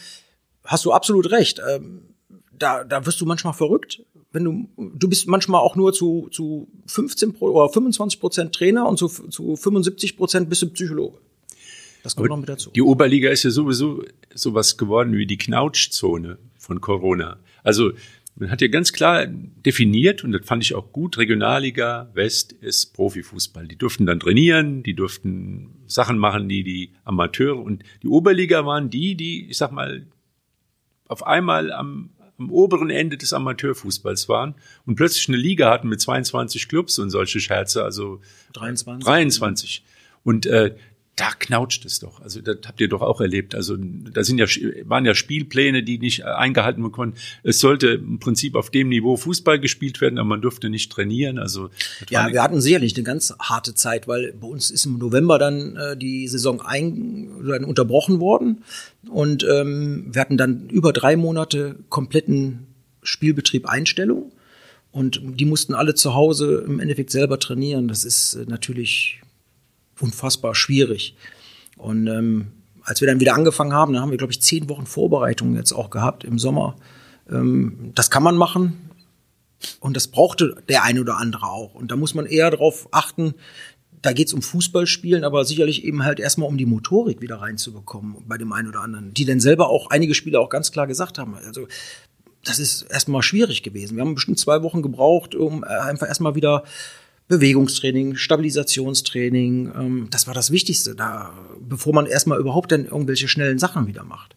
[0.64, 1.60] hast du absolut recht.
[1.70, 2.14] Ähm,
[2.50, 6.66] da, da wirst du manchmal verrückt, wenn du, du bist manchmal auch nur zu, zu
[6.86, 11.18] 15 oder 25 Prozent Trainer und zu, zu 75 Prozent bist du Psychologe.
[12.02, 12.70] Das kommt Aber noch mit dazu.
[12.70, 17.38] Die Oberliga ist ja sowieso sowas geworden wie die Knautschzone von Corona.
[17.62, 17.92] Also
[18.34, 22.94] man hat ja ganz klar definiert, und das fand ich auch gut, Regionalliga West ist
[22.94, 23.68] Profifußball.
[23.68, 28.88] Die durften dann trainieren, die durften Sachen machen, die die Amateure und die Oberliga waren
[28.88, 30.06] die, die, ich sag mal,
[31.08, 34.54] auf einmal am, am oberen Ende des Amateurfußballs waren
[34.86, 38.20] und plötzlich eine Liga hatten mit 22 Clubs und solche Scherze, also
[38.54, 39.04] 23.
[39.04, 39.84] 23.
[40.24, 40.74] Und äh,
[41.16, 42.22] da knautscht es doch.
[42.22, 43.54] Also das habt ihr doch auch erlebt.
[43.54, 44.46] Also da sind ja
[44.84, 47.18] waren ja Spielpläne, die nicht eingehalten werden konnten.
[47.42, 51.38] Es sollte im Prinzip auf dem Niveau Fußball gespielt werden, aber man durfte nicht trainieren.
[51.38, 51.68] Also
[52.08, 55.76] ja, wir hatten sicherlich eine ganz harte Zeit, weil bei uns ist im November dann
[55.76, 58.64] äh, die Saison ein, dann unterbrochen worden
[59.08, 62.66] und ähm, wir hatten dann über drei Monate kompletten
[63.02, 64.32] Spielbetrieb Einstellung.
[64.92, 67.88] Und die mussten alle zu Hause im Endeffekt selber trainieren.
[67.88, 69.21] Das ist äh, natürlich
[70.00, 71.16] unfassbar schwierig.
[71.76, 72.52] Und ähm,
[72.82, 75.72] als wir dann wieder angefangen haben, dann haben wir, glaube ich, zehn Wochen Vorbereitung jetzt
[75.72, 76.76] auch gehabt im Sommer.
[77.30, 78.90] Ähm, das kann man machen.
[79.78, 81.74] Und das brauchte der eine oder andere auch.
[81.74, 83.34] Und da muss man eher darauf achten,
[84.02, 88.36] da geht's um Fußballspielen, aber sicherlich eben halt erstmal um die Motorik wieder reinzubekommen bei
[88.36, 89.14] dem einen oder anderen.
[89.14, 91.68] Die dann selber auch, einige Spieler auch ganz klar gesagt haben, also
[92.44, 93.96] das ist erstmal schwierig gewesen.
[93.96, 96.64] Wir haben bestimmt zwei Wochen gebraucht, um äh, einfach erstmal wieder
[97.32, 101.32] Bewegungstraining, Stabilisationstraining, ähm, das war das Wichtigste, da,
[101.66, 104.36] bevor man erstmal überhaupt dann irgendwelche schnellen Sachen wieder macht.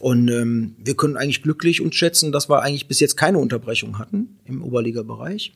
[0.00, 3.98] Und ähm, wir können eigentlich glücklich uns schätzen, dass wir eigentlich bis jetzt keine Unterbrechung
[3.98, 5.52] hatten im Oberliga-Bereich.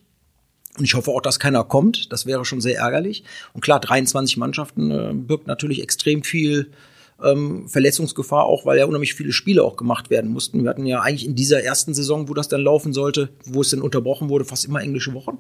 [0.76, 2.12] Und ich hoffe auch, dass keiner kommt.
[2.12, 3.24] Das wäre schon sehr ärgerlich.
[3.54, 6.70] Und klar, 23 Mannschaften äh, birgt natürlich extrem viel
[7.22, 10.64] ähm, Verletzungsgefahr, auch weil ja unheimlich viele Spiele auch gemacht werden mussten.
[10.64, 13.70] Wir hatten ja eigentlich in dieser ersten Saison, wo das dann laufen sollte, wo es
[13.70, 15.38] dann unterbrochen wurde, fast immer englische Wochen.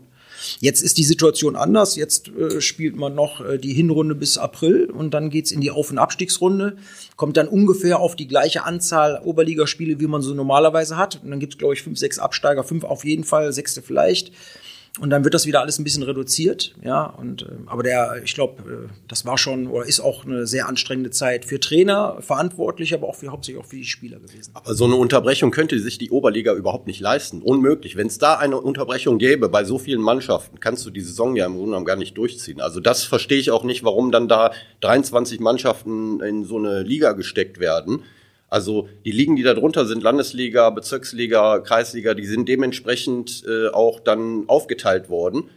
[0.60, 1.96] Jetzt ist die Situation anders.
[1.96, 5.70] Jetzt äh, spielt man noch äh, die Hinrunde bis April und dann geht's in die
[5.70, 6.76] Auf- und Abstiegsrunde.
[7.16, 11.20] Kommt dann ungefähr auf die gleiche Anzahl Oberligaspiele, wie man so normalerweise hat.
[11.22, 14.32] Und dann gibt's glaube ich, fünf, sechs Absteiger, fünf auf jeden Fall, sechste vielleicht.
[15.00, 17.04] Und dann wird das wieder alles ein bisschen reduziert, ja.
[17.04, 20.68] Und äh, aber der, ich glaube, äh, das war schon oder ist auch eine sehr
[20.68, 24.50] anstrengende Zeit für Trainer, verantwortlich, aber auch für hauptsächlich auch für die Spieler gewesen.
[24.52, 27.40] Aber so eine Unterbrechung könnte sich die Oberliga überhaupt nicht leisten.
[27.40, 27.96] Unmöglich.
[27.96, 31.46] Wenn es da eine Unterbrechung gäbe bei so vielen Mannschaften, kannst du die Saison ja
[31.46, 32.60] im Grunde genommen gar nicht durchziehen.
[32.60, 34.52] Also das verstehe ich auch nicht, warum dann da
[34.82, 38.04] 23 Mannschaften in so eine Liga gesteckt werden
[38.52, 43.98] also die Ligen, die da drunter sind, Landesliga, Bezirksliga, Kreisliga, die sind dementsprechend äh, auch
[43.98, 45.48] dann aufgeteilt worden.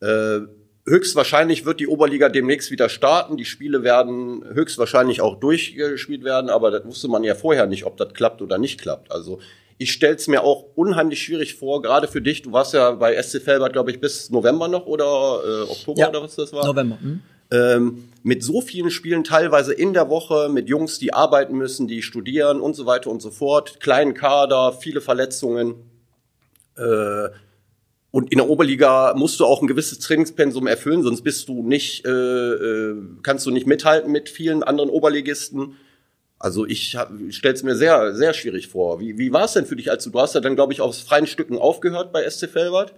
[0.00, 0.42] Äh,
[0.86, 3.36] höchstwahrscheinlich wird die Oberliga demnächst wieder starten.
[3.36, 7.96] Die Spiele werden höchstwahrscheinlich auch durchgespielt werden, aber das wusste man ja vorher nicht, ob
[7.96, 9.10] das klappt oder nicht klappt.
[9.10, 9.40] Also
[9.76, 12.42] ich stell's mir auch unheimlich schwierig vor, gerade für dich.
[12.42, 16.08] Du warst ja bei SC Felbert, glaube ich, bis November noch oder äh, Oktober ja,
[16.10, 16.64] oder was das war?
[16.64, 16.96] November.
[17.00, 21.86] Hm ähm, mit so vielen Spielen teilweise in der Woche, mit Jungs, die arbeiten müssen,
[21.86, 25.76] die studieren und so weiter und so fort, kleinen Kader, viele Verletzungen.
[26.76, 27.28] Äh,
[28.10, 32.06] und in der Oberliga musst du auch ein gewisses Trainingspensum erfüllen, sonst bist du nicht,
[32.06, 35.76] äh, äh, kannst du nicht mithalten mit vielen anderen Oberligisten.
[36.38, 36.96] Also ich
[37.30, 39.00] stelle es mir sehr, sehr schwierig vor.
[39.00, 40.80] Wie, wie war es denn für dich, als du, du hast ja dann, glaube ich,
[40.80, 42.94] aus freien Stücken aufgehört bei SC Felbert?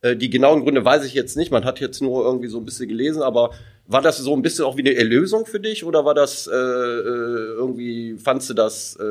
[0.00, 1.50] Äh, die genauen Gründe weiß ich jetzt nicht.
[1.50, 3.50] Man hat jetzt nur irgendwie so ein bisschen gelesen, aber
[3.86, 6.54] war das so ein bisschen auch wie eine Erlösung für dich oder war das äh,
[6.54, 9.02] äh, irgendwie, fandst du das äh,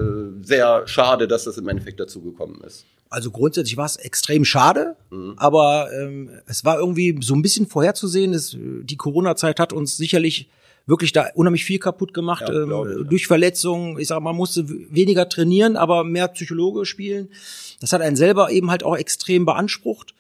[0.42, 2.86] sehr schade, dass das im Endeffekt dazu gekommen ist?
[3.10, 5.36] Also grundsätzlich war es extrem schade, mhm.
[5.38, 8.32] aber ähm, es war irgendwie so ein bisschen vorherzusehen.
[8.32, 10.50] Dass, die Corona-Zeit hat uns sicherlich
[10.88, 14.00] wirklich da unheimlich viel kaputt gemacht ja, ähm, ich, durch Verletzungen.
[14.00, 17.30] Ich sag, man musste weniger trainieren, aber mehr Psychologe spielen.
[17.80, 20.16] Das hat einen selber eben halt auch extrem beansprucht.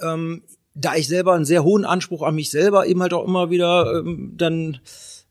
[0.00, 0.42] Ähm,
[0.74, 4.00] da ich selber einen sehr hohen Anspruch an mich selber eben halt auch immer wieder
[4.00, 4.80] ähm, dann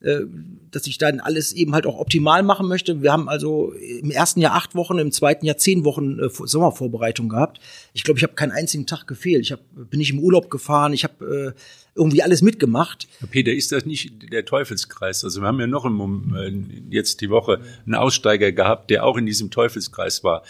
[0.04, 0.26] äh,
[0.70, 3.02] dass ich dann alles eben halt auch optimal machen möchte.
[3.02, 7.30] Wir haben also im ersten Jahr acht Wochen, im zweiten Jahr zehn Wochen äh, Sommervorbereitung
[7.30, 7.62] gehabt.
[7.94, 9.44] Ich glaube, ich habe keinen einzigen Tag gefehlt.
[9.44, 11.60] Ich hab, bin nicht im Urlaub gefahren, ich habe äh,
[11.96, 13.08] irgendwie alles mitgemacht.
[13.32, 15.24] Peter, ist das nicht der Teufelskreis?
[15.24, 19.16] Also wir haben ja noch im, äh, jetzt die Woche einen Aussteiger gehabt, der auch
[19.16, 20.44] in diesem Teufelskreis war.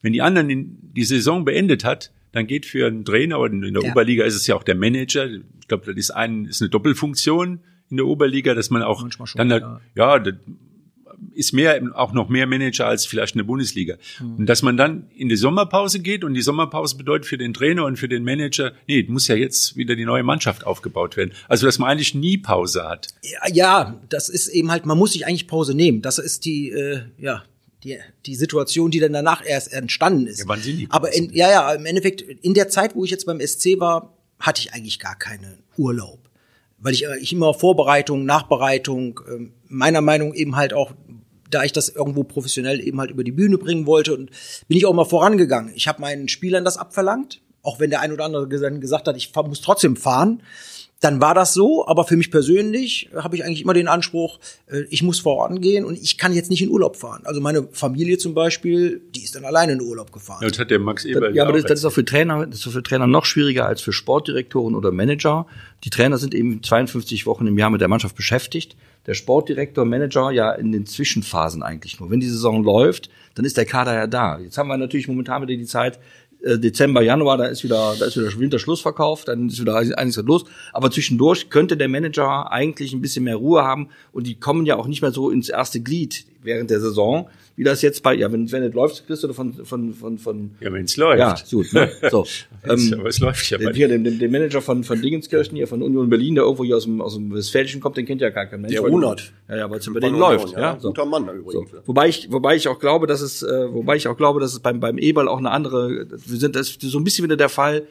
[0.00, 3.82] Wenn die anderen die Saison beendet hat, dann geht für einen Trainer oder in der
[3.82, 3.90] ja.
[3.90, 5.26] Oberliga ist es ja auch der Manager.
[5.26, 9.48] Ich glaube, das ist ein ist eine Doppelfunktion in der Oberliga, dass man auch schon,
[9.48, 10.22] dann ja, ja
[11.34, 13.96] ist mehr auch noch mehr Manager als vielleicht in der Bundesliga.
[14.20, 14.36] Mhm.
[14.36, 17.84] Und dass man dann in die Sommerpause geht und die Sommerpause bedeutet für den Trainer
[17.84, 21.32] und für den Manager, nee, muss ja jetzt wieder die neue Mannschaft aufgebaut werden.
[21.48, 23.08] Also dass man eigentlich nie Pause hat.
[23.22, 26.02] Ja, ja das ist eben halt, man muss sich eigentlich Pause nehmen.
[26.02, 27.44] Das ist die äh, ja
[27.86, 30.40] die, die Situation, die dann danach erst entstanden ist.
[30.40, 30.86] Ja, wann sind die?
[30.90, 34.14] Aber in, ja, ja, im Endeffekt, in der Zeit, wo ich jetzt beim SC war,
[34.38, 36.18] hatte ich eigentlich gar keinen Urlaub.
[36.78, 40.92] Weil ich, äh, ich immer Vorbereitung, Nachbereitung, ähm, meiner Meinung eben halt auch,
[41.50, 44.30] da ich das irgendwo professionell eben halt über die Bühne bringen wollte und
[44.68, 45.72] bin ich auch mal vorangegangen.
[45.74, 49.32] Ich habe meinen Spielern das abverlangt, auch wenn der ein oder andere gesagt hat, ich
[49.34, 50.42] muss trotzdem fahren
[51.00, 54.82] dann war das so, aber für mich persönlich habe ich eigentlich immer den Anspruch, äh,
[54.88, 57.22] ich muss vorangehen und ich kann jetzt nicht in Urlaub fahren.
[57.24, 60.46] Also meine Familie zum Beispiel, die ist dann alleine in Urlaub gefahren.
[60.48, 62.72] das hat der Max Eber Ja, aber das, das, ist auch für Trainer, das ist
[62.72, 65.46] für Trainer noch schwieriger als für Sportdirektoren oder Manager.
[65.84, 68.76] Die Trainer sind eben 52 Wochen im Jahr mit der Mannschaft beschäftigt.
[69.06, 72.10] Der Sportdirektor, Manager ja in den Zwischenphasen eigentlich nur.
[72.10, 74.38] Wenn die Saison läuft, dann ist der Kader ja da.
[74.38, 75.98] Jetzt haben wir natürlich momentan wieder die Zeit, äh,
[76.40, 80.44] Dezember, Januar, da ist wieder, da ist wieder Winterschlussverkauf, dann ist wieder einiges los.
[80.72, 84.76] Aber zwischendurch könnte der Manager eigentlich ein bisschen mehr Ruhe haben und die kommen ja
[84.76, 88.30] auch nicht mehr so ins erste Glied während der Saison, wie das jetzt bei, ja,
[88.30, 91.18] wenn wenn es läuft, kriegst du von, von, von, von Ja, wenn es läuft.
[91.18, 91.90] Ja, gut, ne?
[92.10, 92.26] So.
[92.64, 95.66] ähm, aber es läuft ja bei hier, den, den, den Manager von, von Dingenskirchen hier,
[95.66, 98.28] von Union Berlin, der irgendwo hier aus dem, aus dem Westfälischen kommt, den kennt ja
[98.28, 98.74] gar kein Mensch.
[98.74, 99.32] Der Runert.
[99.48, 100.60] Ja, ja, weil es bei denen läuft, ja.
[100.60, 100.80] ja.
[100.80, 100.88] So.
[100.88, 101.70] Guter Mann übrigens.
[101.70, 101.78] So.
[101.86, 104.60] Wobei ich, wobei ich auch glaube, dass es, äh, wobei ich auch glaube, dass es
[104.60, 107.48] beim, beim Eberl auch eine andere, wir sind, das ist so ein bisschen wieder der
[107.48, 107.86] Fall,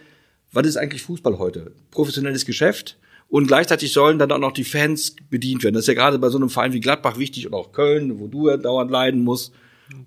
[0.51, 1.71] was ist eigentlich Fußball heute?
[1.89, 2.97] Professionelles Geschäft
[3.29, 5.75] und gleichzeitig sollen dann auch noch die Fans bedient werden.
[5.75, 8.27] Das ist ja gerade bei so einem Verein wie Gladbach wichtig und auch Köln, wo
[8.27, 9.53] du ja dauernd leiden musst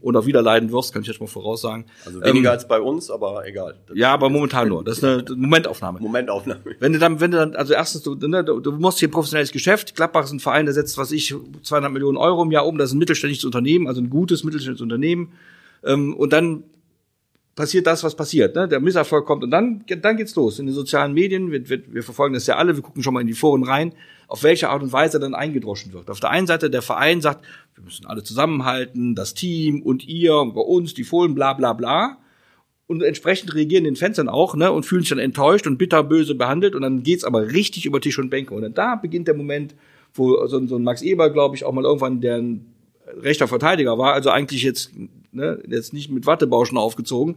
[0.01, 1.85] und auch wieder leiden wirst, kann ich jetzt mal voraussagen.
[2.05, 3.77] Also weniger ähm, als bei uns, aber egal.
[3.87, 4.85] Das ja, aber momentan nur.
[4.85, 6.01] Das ist eine Momentaufnahme.
[6.01, 6.61] Momentaufnahme.
[6.81, 9.53] Wenn du dann, wenn du dann, also erstens, du, ne, du musst hier ein professionelles
[9.53, 9.95] Geschäft.
[9.95, 12.79] Gladbach ist ein Verein, der setzt, was ich, 200 Millionen Euro im Jahr um.
[12.79, 15.33] Das ist ein mittelständisches Unternehmen, also ein gutes mittelständisches Unternehmen.
[15.85, 16.65] Ähm, und dann
[17.59, 18.55] passiert das, was passiert.
[18.55, 18.69] Ne?
[18.69, 20.61] Der Misserfolg kommt und dann, dann geht's los.
[20.61, 23.21] In den sozialen Medien, wir, wir, wir verfolgen das ja alle, wir gucken schon mal
[23.21, 23.95] in die Foren rein,
[24.29, 26.09] auf welche Art und Weise dann eingedroschen wird.
[26.09, 27.45] Auf der einen Seite der Verein sagt,
[27.75, 31.73] wir müssen alle zusammenhalten, das Team und ihr und bei uns, die Fohlen, bla bla
[31.73, 32.19] bla.
[32.87, 36.37] Und entsprechend reagieren den Fans dann auch, ne, und fühlen sich dann enttäuscht und bitterböse
[36.37, 38.55] behandelt und dann geht's aber richtig über Tisch und Bänke.
[38.55, 39.75] Und dann da beginnt der Moment,
[40.15, 42.41] wo so, so ein Max Eber, glaube ich, auch mal irgendwann der
[43.21, 44.93] rechter Verteidiger war, also eigentlich jetzt,
[45.33, 47.37] ne, jetzt nicht mit Wattebauschen aufgezogen,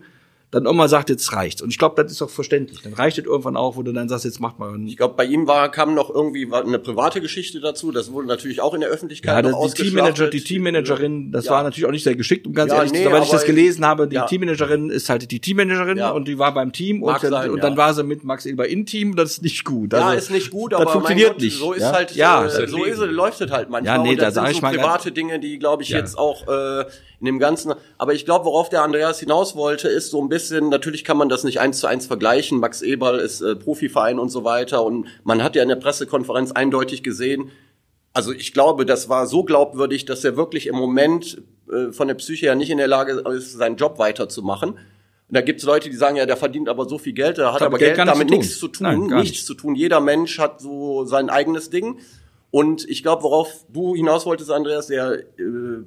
[0.51, 1.61] dann auch mal sagt, jetzt reicht's.
[1.61, 2.81] Und ich glaube, das ist auch verständlich.
[2.81, 4.77] Dann reicht es irgendwann auch, wo du dann sagst, jetzt macht mal.
[4.85, 7.91] Ich glaube, bei ihm war kam noch irgendwie eine private Geschichte dazu.
[7.91, 11.51] Das wurde natürlich auch in der Öffentlichkeit ja, das, die Teammanager, die Teammanagerin, das ja.
[11.51, 13.29] war natürlich auch nicht sehr geschickt, um ganz ja, ehrlich nee, zu sein, weil ich
[13.29, 14.09] das gelesen habe.
[14.09, 14.25] Die ja.
[14.25, 17.93] Teammanagerin ist halt die Teammanagerin und die war beim Team und, sein, und dann war
[17.93, 19.15] sie mit Max Eber in Team.
[19.15, 19.93] Das ist nicht gut.
[19.93, 21.57] Also, ja, ist nicht gut, aber das funktioniert Gott, nicht.
[21.57, 23.97] So ist halt, ja, äh, so ist es, läuft es halt manchmal.
[23.97, 26.85] Ja, nee, da sage ich mal private Dinge, die glaube ich jetzt auch äh,
[27.21, 27.73] in dem Ganzen.
[27.97, 31.29] Aber ich glaube, worauf der Andreas hinaus wollte, ist so ein bisschen, natürlich kann man
[31.29, 32.59] das nicht eins zu eins vergleichen.
[32.59, 34.83] Max Eberl ist äh, Profiverein und so weiter.
[34.83, 37.51] Und man hat ja in der Pressekonferenz eindeutig gesehen,
[38.13, 42.15] also ich glaube, das war so glaubwürdig, dass er wirklich im Moment äh, von der
[42.15, 44.71] Psyche her nicht in der Lage ist, seinen Job weiterzumachen.
[44.71, 47.61] Und da gibt's Leute, die sagen, ja, der verdient aber so viel Geld, der hat
[47.61, 49.45] aber Geld, Geld damit nichts zu tun, Nein, nichts nicht.
[49.45, 49.75] zu tun.
[49.75, 51.99] Jeder Mensch hat so sein eigenes Ding.
[52.51, 55.23] Und ich glaube, worauf du hinaus wolltest, Andreas, der äh,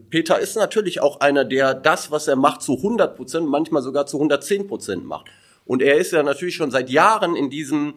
[0.09, 4.07] Peter ist natürlich auch einer, der das, was er macht, zu 100 Prozent, manchmal sogar
[4.07, 5.27] zu 110 Prozent macht.
[5.67, 7.95] Und er ist ja natürlich schon seit Jahren in diesem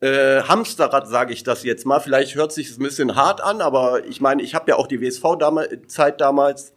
[0.00, 2.00] äh, Hamsterrad, sage ich das jetzt mal.
[2.00, 4.86] Vielleicht hört sich es ein bisschen hart an, aber ich meine, ich habe ja auch
[4.86, 6.74] die WSV-Zeit damals,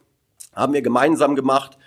[0.54, 1.78] haben wir gemeinsam gemacht.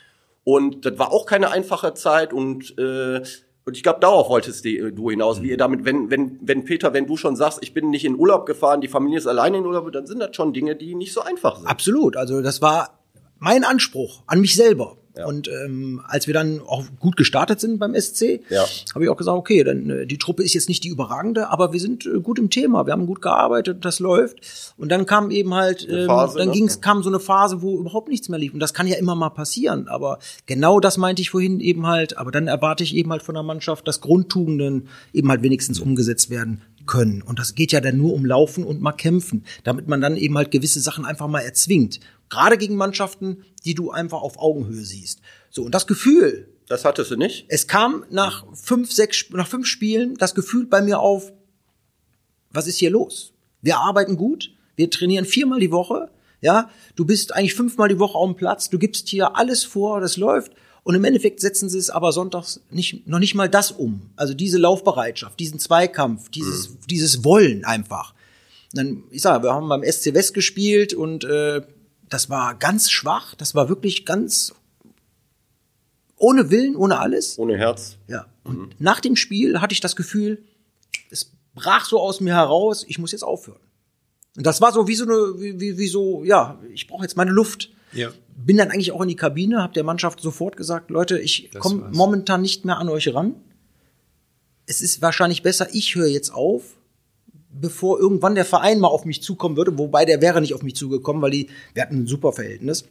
[0.45, 3.23] Und das war auch keine einfache Zeit und äh,
[3.69, 7.07] und ich glaube, darauf wolltest du hinaus, wie ihr damit, wenn, wenn, wenn Peter, wenn
[7.07, 9.93] du schon sagst, ich bin nicht in Urlaub gefahren, die Familie ist alleine in Urlaub,
[9.93, 11.67] dann sind das schon Dinge, die nicht so einfach sind.
[11.67, 12.17] Absolut.
[12.17, 12.99] Also das war
[13.39, 14.97] mein Anspruch an mich selber.
[15.19, 15.27] Ja.
[15.27, 18.65] Und ähm, als wir dann auch gut gestartet sind beim SC, ja.
[18.95, 21.73] habe ich auch gesagt, okay, dann äh, die Truppe ist jetzt nicht die überragende, aber
[21.73, 24.75] wir sind äh, gut im Thema, wir haben gut gearbeitet, das läuft.
[24.77, 26.55] Und dann kam eben halt, ähm, Phase, dann ne?
[26.55, 28.55] ging's, kam so eine Phase, wo überhaupt nichts mehr lief.
[28.55, 29.89] Und das kann ja immer mal passieren.
[29.89, 32.17] Aber genau das meinte ich vorhin eben halt.
[32.17, 36.31] Aber dann erwarte ich eben halt von der Mannschaft, dass Grundtugenden eben halt wenigstens umgesetzt
[36.31, 37.23] werden können.
[37.23, 40.37] Und das geht ja dann nur um Laufen und mal kämpfen, damit man dann eben
[40.37, 42.01] halt gewisse Sachen einfach mal erzwingt.
[42.29, 45.21] Gerade gegen Mannschaften, die du einfach auf Augenhöhe siehst.
[45.51, 46.49] So, und das Gefühl.
[46.67, 47.47] Das hattest du nicht?
[47.49, 51.33] Es kam nach fünf, sechs, nach fünf Spielen das Gefühl bei mir auf,
[52.51, 53.33] was ist hier los?
[53.63, 58.17] Wir arbeiten gut, wir trainieren viermal die Woche, ja, du bist eigentlich fünfmal die Woche
[58.17, 60.53] auf dem Platz, du gibst hier alles vor, das läuft.
[60.89, 64.09] Und im Endeffekt setzen sie es aber sonntags nicht, noch nicht mal das um.
[64.17, 66.77] Also diese Laufbereitschaft, diesen Zweikampf, dieses, mhm.
[66.89, 68.15] dieses Wollen einfach.
[68.73, 71.61] Und dann, ich sage, wir haben beim SC West gespielt und äh,
[72.09, 74.55] das war ganz schwach, das war wirklich ganz
[76.17, 77.39] ohne Willen, ohne alles.
[77.39, 77.99] Ohne Herz.
[78.07, 78.25] Ja.
[78.43, 78.71] Und mhm.
[78.79, 80.43] nach dem Spiel hatte ich das Gefühl,
[81.11, 83.61] es brach so aus mir heraus, ich muss jetzt aufhören.
[84.39, 87.19] Und das war so wie so eine, wie, wie, wie so, ja, ich brauche jetzt
[87.19, 87.69] meine Luft.
[87.93, 88.11] Ja.
[88.41, 91.91] Bin dann eigentlich auch in die Kabine, habe der Mannschaft sofort gesagt, Leute, ich komme
[91.93, 93.35] momentan nicht mehr an euch ran.
[94.67, 96.79] Es ist wahrscheinlich besser, ich höre jetzt auf
[97.51, 100.77] bevor irgendwann der Verein mal auf mich zukommen würde, wobei der wäre nicht auf mich
[100.77, 102.85] zugekommen, weil die, wir hatten ein super Verhältnis.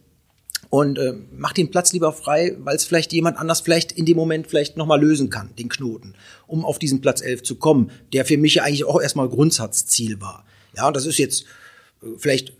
[0.70, 4.16] und äh, mach den Platz lieber frei, weil es vielleicht jemand anders vielleicht in dem
[4.16, 6.14] Moment vielleicht nochmal lösen kann, den Knoten,
[6.46, 10.20] um auf diesen Platz 11 zu kommen, der für mich ja eigentlich auch erstmal Grundsatzziel
[10.20, 10.44] war.
[10.76, 11.44] Ja, und das ist jetzt
[12.02, 12.52] äh, vielleicht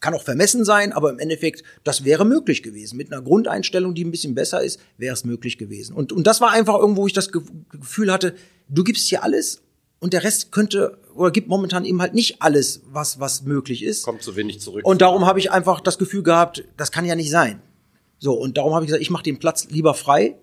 [0.00, 2.96] kann auch vermessen sein, aber im Endeffekt, das wäre möglich gewesen.
[2.96, 5.94] Mit einer Grundeinstellung, die ein bisschen besser ist, wäre es möglich gewesen.
[5.94, 8.34] Und, und das war einfach irgendwo, wo ich das Gefühl hatte,
[8.68, 9.62] du gibst hier alles
[9.98, 14.04] und der Rest könnte oder gibt momentan eben halt nicht alles, was was möglich ist.
[14.04, 14.86] Kommt zu wenig zurück.
[14.86, 17.60] Und darum habe ich einfach das Gefühl gehabt, das kann ja nicht sein.
[18.18, 20.36] So und darum habe ich gesagt, ich mache den Platz lieber frei.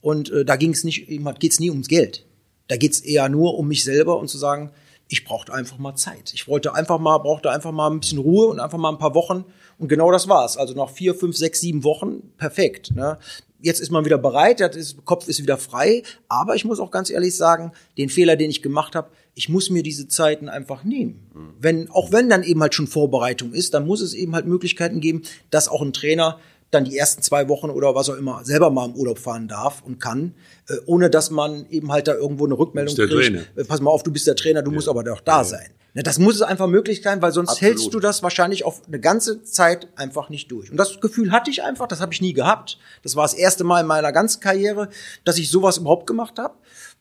[0.00, 2.26] Und äh, da ging es nicht, eben halt geht's nie ums Geld.
[2.68, 4.70] Da geht's eher nur um mich selber und zu sagen,
[5.12, 6.32] ich brauchte einfach mal Zeit.
[6.32, 9.14] Ich wollte einfach mal, brauchte einfach mal ein bisschen Ruhe und einfach mal ein paar
[9.14, 9.44] Wochen.
[9.78, 10.56] Und genau das war's.
[10.56, 12.96] Also nach vier, fünf, sechs, sieben Wochen perfekt.
[12.96, 13.18] Ne?
[13.60, 14.70] Jetzt ist man wieder bereit, der
[15.04, 16.02] Kopf ist wieder frei.
[16.28, 19.68] Aber ich muss auch ganz ehrlich sagen, den Fehler, den ich gemacht habe, ich muss
[19.68, 21.26] mir diese Zeiten einfach nehmen.
[21.60, 25.00] Wenn, auch wenn dann eben halt schon Vorbereitung ist, dann muss es eben halt Möglichkeiten
[25.00, 26.38] geben, dass auch ein Trainer
[26.72, 29.82] dann die ersten zwei Wochen oder was auch immer selber mal im Urlaub fahren darf
[29.84, 30.34] und kann,
[30.68, 33.12] äh, ohne dass man eben halt da irgendwo eine Rückmeldung kriegt.
[33.12, 33.42] Trainer.
[33.54, 34.74] Äh, pass mal auf, du bist der Trainer, du ja.
[34.74, 35.44] musst aber doch da ja.
[35.44, 35.70] sein.
[35.94, 37.68] Ne, das muss es einfach möglich sein, weil sonst Absolut.
[37.68, 40.70] hältst du das wahrscheinlich auf eine ganze Zeit einfach nicht durch.
[40.70, 42.78] Und das Gefühl hatte ich einfach, das habe ich nie gehabt.
[43.02, 44.88] Das war das erste Mal in meiner ganzen Karriere,
[45.24, 46.54] dass ich sowas überhaupt gemacht habe.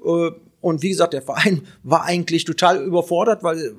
[0.04, 3.74] Äh, und wie gesagt, der Verein war eigentlich total überfordert, weil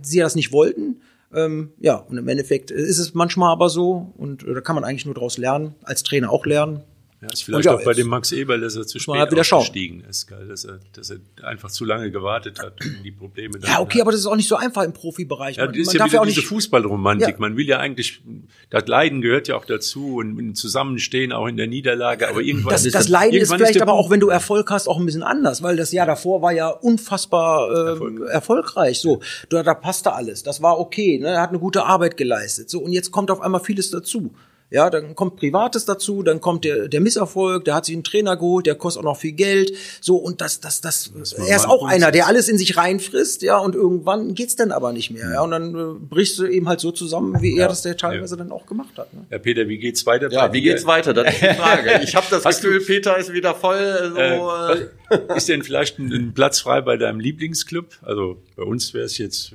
[0.00, 1.02] sie das nicht wollten.
[1.34, 4.84] Ähm, ja, und im Endeffekt ist es manchmal aber so und äh, da kann man
[4.84, 6.82] eigentlich nur daraus lernen, als Trainer auch lernen.
[7.22, 10.02] Ja, ist vielleicht ja, auch bei dem Max Eberl, dass er zu spät halt ausgestiegen
[10.10, 13.78] ist, geil, dass er, dass er einfach zu lange gewartet hat, um die Probleme Ja,
[13.78, 14.02] okay, hat.
[14.02, 15.56] aber das ist auch nicht so einfach im Profibereich.
[15.56, 17.28] Ja, das ist man ja wieder ja diese Fußballromantik.
[17.28, 17.36] Ja.
[17.38, 18.22] Man will ja eigentlich,
[18.70, 22.82] das Leiden gehört ja auch dazu und Zusammenstehen auch in der Niederlage, aber irgendwann das,
[22.82, 25.62] das Leiden ist vielleicht ist aber auch, wenn du Erfolg hast, auch ein bisschen anders,
[25.62, 28.32] weil das Jahr davor war ja unfassbar äh, erfolgreich.
[28.32, 29.00] erfolgreich.
[29.00, 31.28] So, da, da passte alles, das war okay, ne?
[31.28, 32.68] er hat eine gute Arbeit geleistet.
[32.68, 34.32] So und jetzt kommt auf einmal vieles dazu.
[34.72, 38.36] Ja, dann kommt Privates dazu, dann kommt der, der Misserfolg, der hat sich einen Trainer
[38.36, 39.72] geholt, der kostet auch noch viel Geld.
[40.00, 43.42] So, und das, das, das, das er ist auch einer, der alles in sich reinfrisst,
[43.42, 45.30] ja, und irgendwann geht's dann aber nicht mehr.
[45.30, 48.34] Ja, und dann äh, brichst du eben halt so zusammen, wie er das der teilweise
[48.36, 48.38] ja.
[48.38, 49.12] dann auch gemacht hat.
[49.12, 49.26] Ne?
[49.30, 50.30] Ja, Peter, wie geht's weiter?
[50.30, 51.12] Ja, wie geht's weiter?
[51.12, 51.90] Das ist die Frage.
[52.02, 54.18] Ich habe das Gefühl, Peter ist wieder voll so.
[54.18, 57.86] Äh, äh, ist denn vielleicht ein, ein Platz frei bei deinem Lieblingsclub?
[58.02, 59.52] Also bei uns wäre es jetzt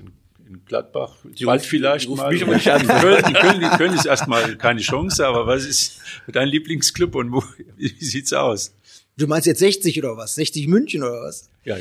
[0.47, 2.31] in Gladbach, die bald vielleicht mal.
[2.31, 2.87] Mich nicht an.
[2.87, 7.43] Köln, Köln, Köln ist erstmal keine Chance, aber was ist dein Lieblingsclub und wo,
[7.77, 8.73] wie sieht's aus?
[9.17, 10.35] Du meinst jetzt 60 oder was?
[10.35, 11.49] 60 München oder was?
[11.65, 11.77] Ja,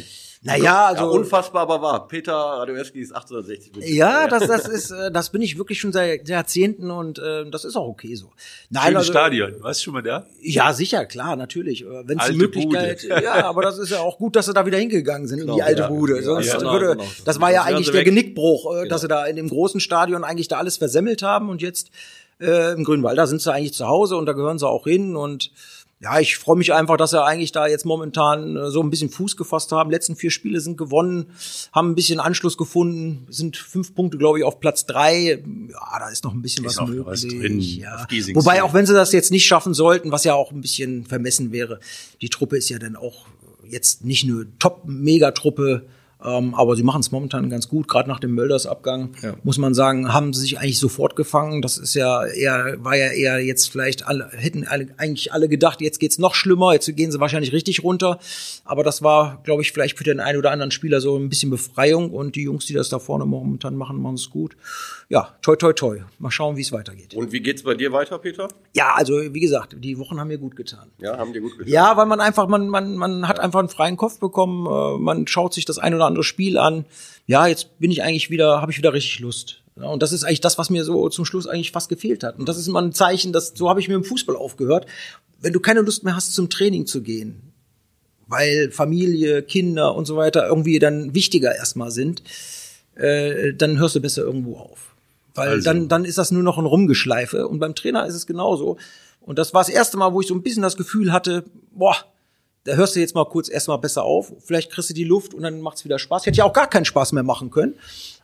[0.47, 1.05] naja, also.
[1.05, 2.09] Ja, unfassbar, aber wahr.
[2.09, 3.85] Peter Radowski ist 1860.
[3.95, 7.65] Ja, das, das ist, äh, das bin ich wirklich schon seit Jahrzehnten und äh, das
[7.65, 8.33] ist auch okay so.
[8.71, 9.55] Nein, Schönes also, Stadion.
[9.61, 10.27] Warst du schon mal da?
[10.41, 11.83] Ja, sicher, klar, natürlich.
[11.83, 13.23] Äh, Wenn es die Möglichkeit, Bude.
[13.23, 15.63] ja, aber das ist ja auch gut, dass sie da wieder hingegangen sind in die
[15.63, 16.23] alte ja, Bude.
[16.23, 17.05] Sonst ja, genau, würde, genau.
[17.25, 18.89] das war ja eigentlich der Genickbruch, äh, genau.
[18.89, 21.91] dass sie da in dem großen Stadion eigentlich da alles versemmelt haben und jetzt
[22.41, 25.17] äh, im Grünwald, da sind sie eigentlich zu Hause und da gehören sie auch hin
[25.17, 25.51] und
[25.99, 29.09] ja, ich freue mich einfach, dass er eigentlich da jetzt momentan äh, so ein bisschen
[29.09, 29.91] Fuß gefasst haben.
[29.91, 31.31] Letzten vier Spiele sind gewonnen,
[31.73, 35.43] haben ein bisschen Anschluss gefunden, sind fünf Punkte, glaube ich, auf Platz drei.
[35.71, 37.07] Ja, da ist noch ein bisschen ist was möglich.
[37.07, 38.07] Was drin, ja.
[38.35, 41.51] Wobei, auch wenn sie das jetzt nicht schaffen sollten, was ja auch ein bisschen vermessen
[41.51, 41.81] wäre,
[42.21, 43.27] die Truppe ist ja dann auch
[43.65, 45.87] jetzt nicht eine Top-Mega-Truppe,
[46.27, 49.35] ähm, aber sie machen es momentan ganz gut, gerade nach dem Mölders-Abgang, ja.
[49.45, 51.63] muss man sagen, haben sie sich eigentlich sofort gefangen.
[51.63, 55.81] Das ist ja eher, war ja eher jetzt vielleicht alle, hätten alle, eigentlich alle gedacht,
[55.81, 58.19] jetzt geht's noch schlimmer, jetzt gehen sie wahrscheinlich richtig runter.
[58.65, 61.51] Aber das war, glaube ich, vielleicht für den einen oder anderen Spieler so ein bisschen
[61.51, 64.57] Befreiung und die Jungs, die das da vorne momentan machen, machen es gut.
[65.09, 66.01] Ja, toi, toi, toi.
[66.19, 67.15] Mal schauen, wie es weitergeht.
[67.15, 68.49] Und wie geht's bei dir weiter, Peter?
[68.75, 70.91] Ja, also wie gesagt, die Wochen haben mir gut getan.
[70.99, 71.73] Ja, haben dir gut getan.
[71.73, 75.29] Ja, weil man einfach, man, man, man hat einfach einen freien Kopf bekommen, äh, man
[75.29, 76.85] schaut sich das ein oder andere Spiel an.
[77.27, 79.63] Ja, jetzt bin ich eigentlich wieder, habe ich wieder richtig Lust.
[79.77, 82.39] Ja, und das ist eigentlich das, was mir so zum Schluss eigentlich fast gefehlt hat.
[82.39, 84.87] Und das ist immer ein Zeichen, dass so habe ich mir im Fußball aufgehört.
[85.41, 87.53] Wenn du keine Lust mehr hast, zum Training zu gehen,
[88.27, 92.23] weil Familie, Kinder und so weiter irgendwie dann wichtiger erstmal sind,
[92.95, 94.95] äh, dann hörst du besser irgendwo auf.
[95.35, 95.65] Weil also.
[95.65, 97.47] dann, dann ist das nur noch ein Rumgeschleife.
[97.47, 98.79] Und beim Trainer ist es genauso.
[99.21, 101.97] Und das war das erste Mal, wo ich so ein bisschen das Gefühl hatte, boah,
[102.67, 104.33] da hörst du jetzt mal kurz erstmal besser auf.
[104.41, 106.23] Vielleicht kriegst du die Luft und dann macht's wieder Spaß.
[106.23, 107.75] Ich hätte ja auch gar keinen Spaß mehr machen können.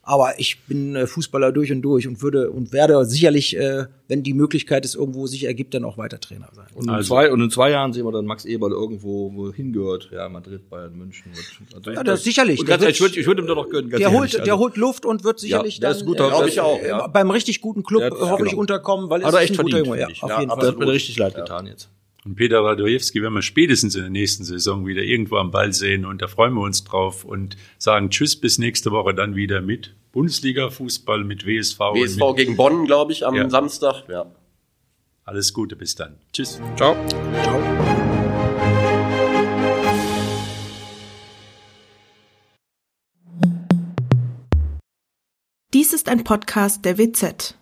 [0.05, 4.25] Aber ich bin äh, Fußballer durch und durch und würde und werde sicherlich, äh, wenn
[4.25, 6.67] die Möglichkeit es irgendwo sich ergibt, dann auch weiter Trainer sein.
[6.75, 7.15] Und, in, also.
[7.15, 10.11] zwei, und in zwei Jahren sehen wir dann Max Eberl irgendwo, wo hingehört.
[10.13, 11.31] Ja, Madrid, Bayern, München.
[11.73, 12.59] Also ja, das, sicherlich.
[12.59, 13.91] Und ganz, ich würde ich würd ihm da doch gönnen.
[13.91, 16.49] Der holt, also, der holt Luft und wird sicherlich ja, der ist guter, dann, äh,
[16.49, 17.07] ich auch, ja.
[17.07, 18.61] beim richtig guten Club hoffentlich genau.
[18.63, 20.01] unterkommen, weil es ist echt ein guter Junge.
[20.01, 20.59] Ja, auf jeden Fall.
[20.59, 21.89] Das hat mir richtig leid getan jetzt.
[22.25, 26.05] Und Peter Radojewski werden wir spätestens in der nächsten Saison wieder irgendwo am Ball sehen
[26.05, 29.97] und da freuen wir uns drauf und sagen Tschüss bis nächste Woche dann wieder mit
[30.13, 31.79] Bundesliga-Fußball, mit WSV.
[31.81, 33.51] WSV gegen Bonn, glaube ich, am ja.
[33.51, 34.09] Samstag.
[34.09, 34.31] Ja.
[35.25, 36.19] Alles Gute, bis dann.
[36.33, 36.61] Tschüss.
[36.77, 36.95] Ciao.
[37.43, 37.61] Ciao.
[45.75, 47.57] Dies ist ein Podcast der WZ.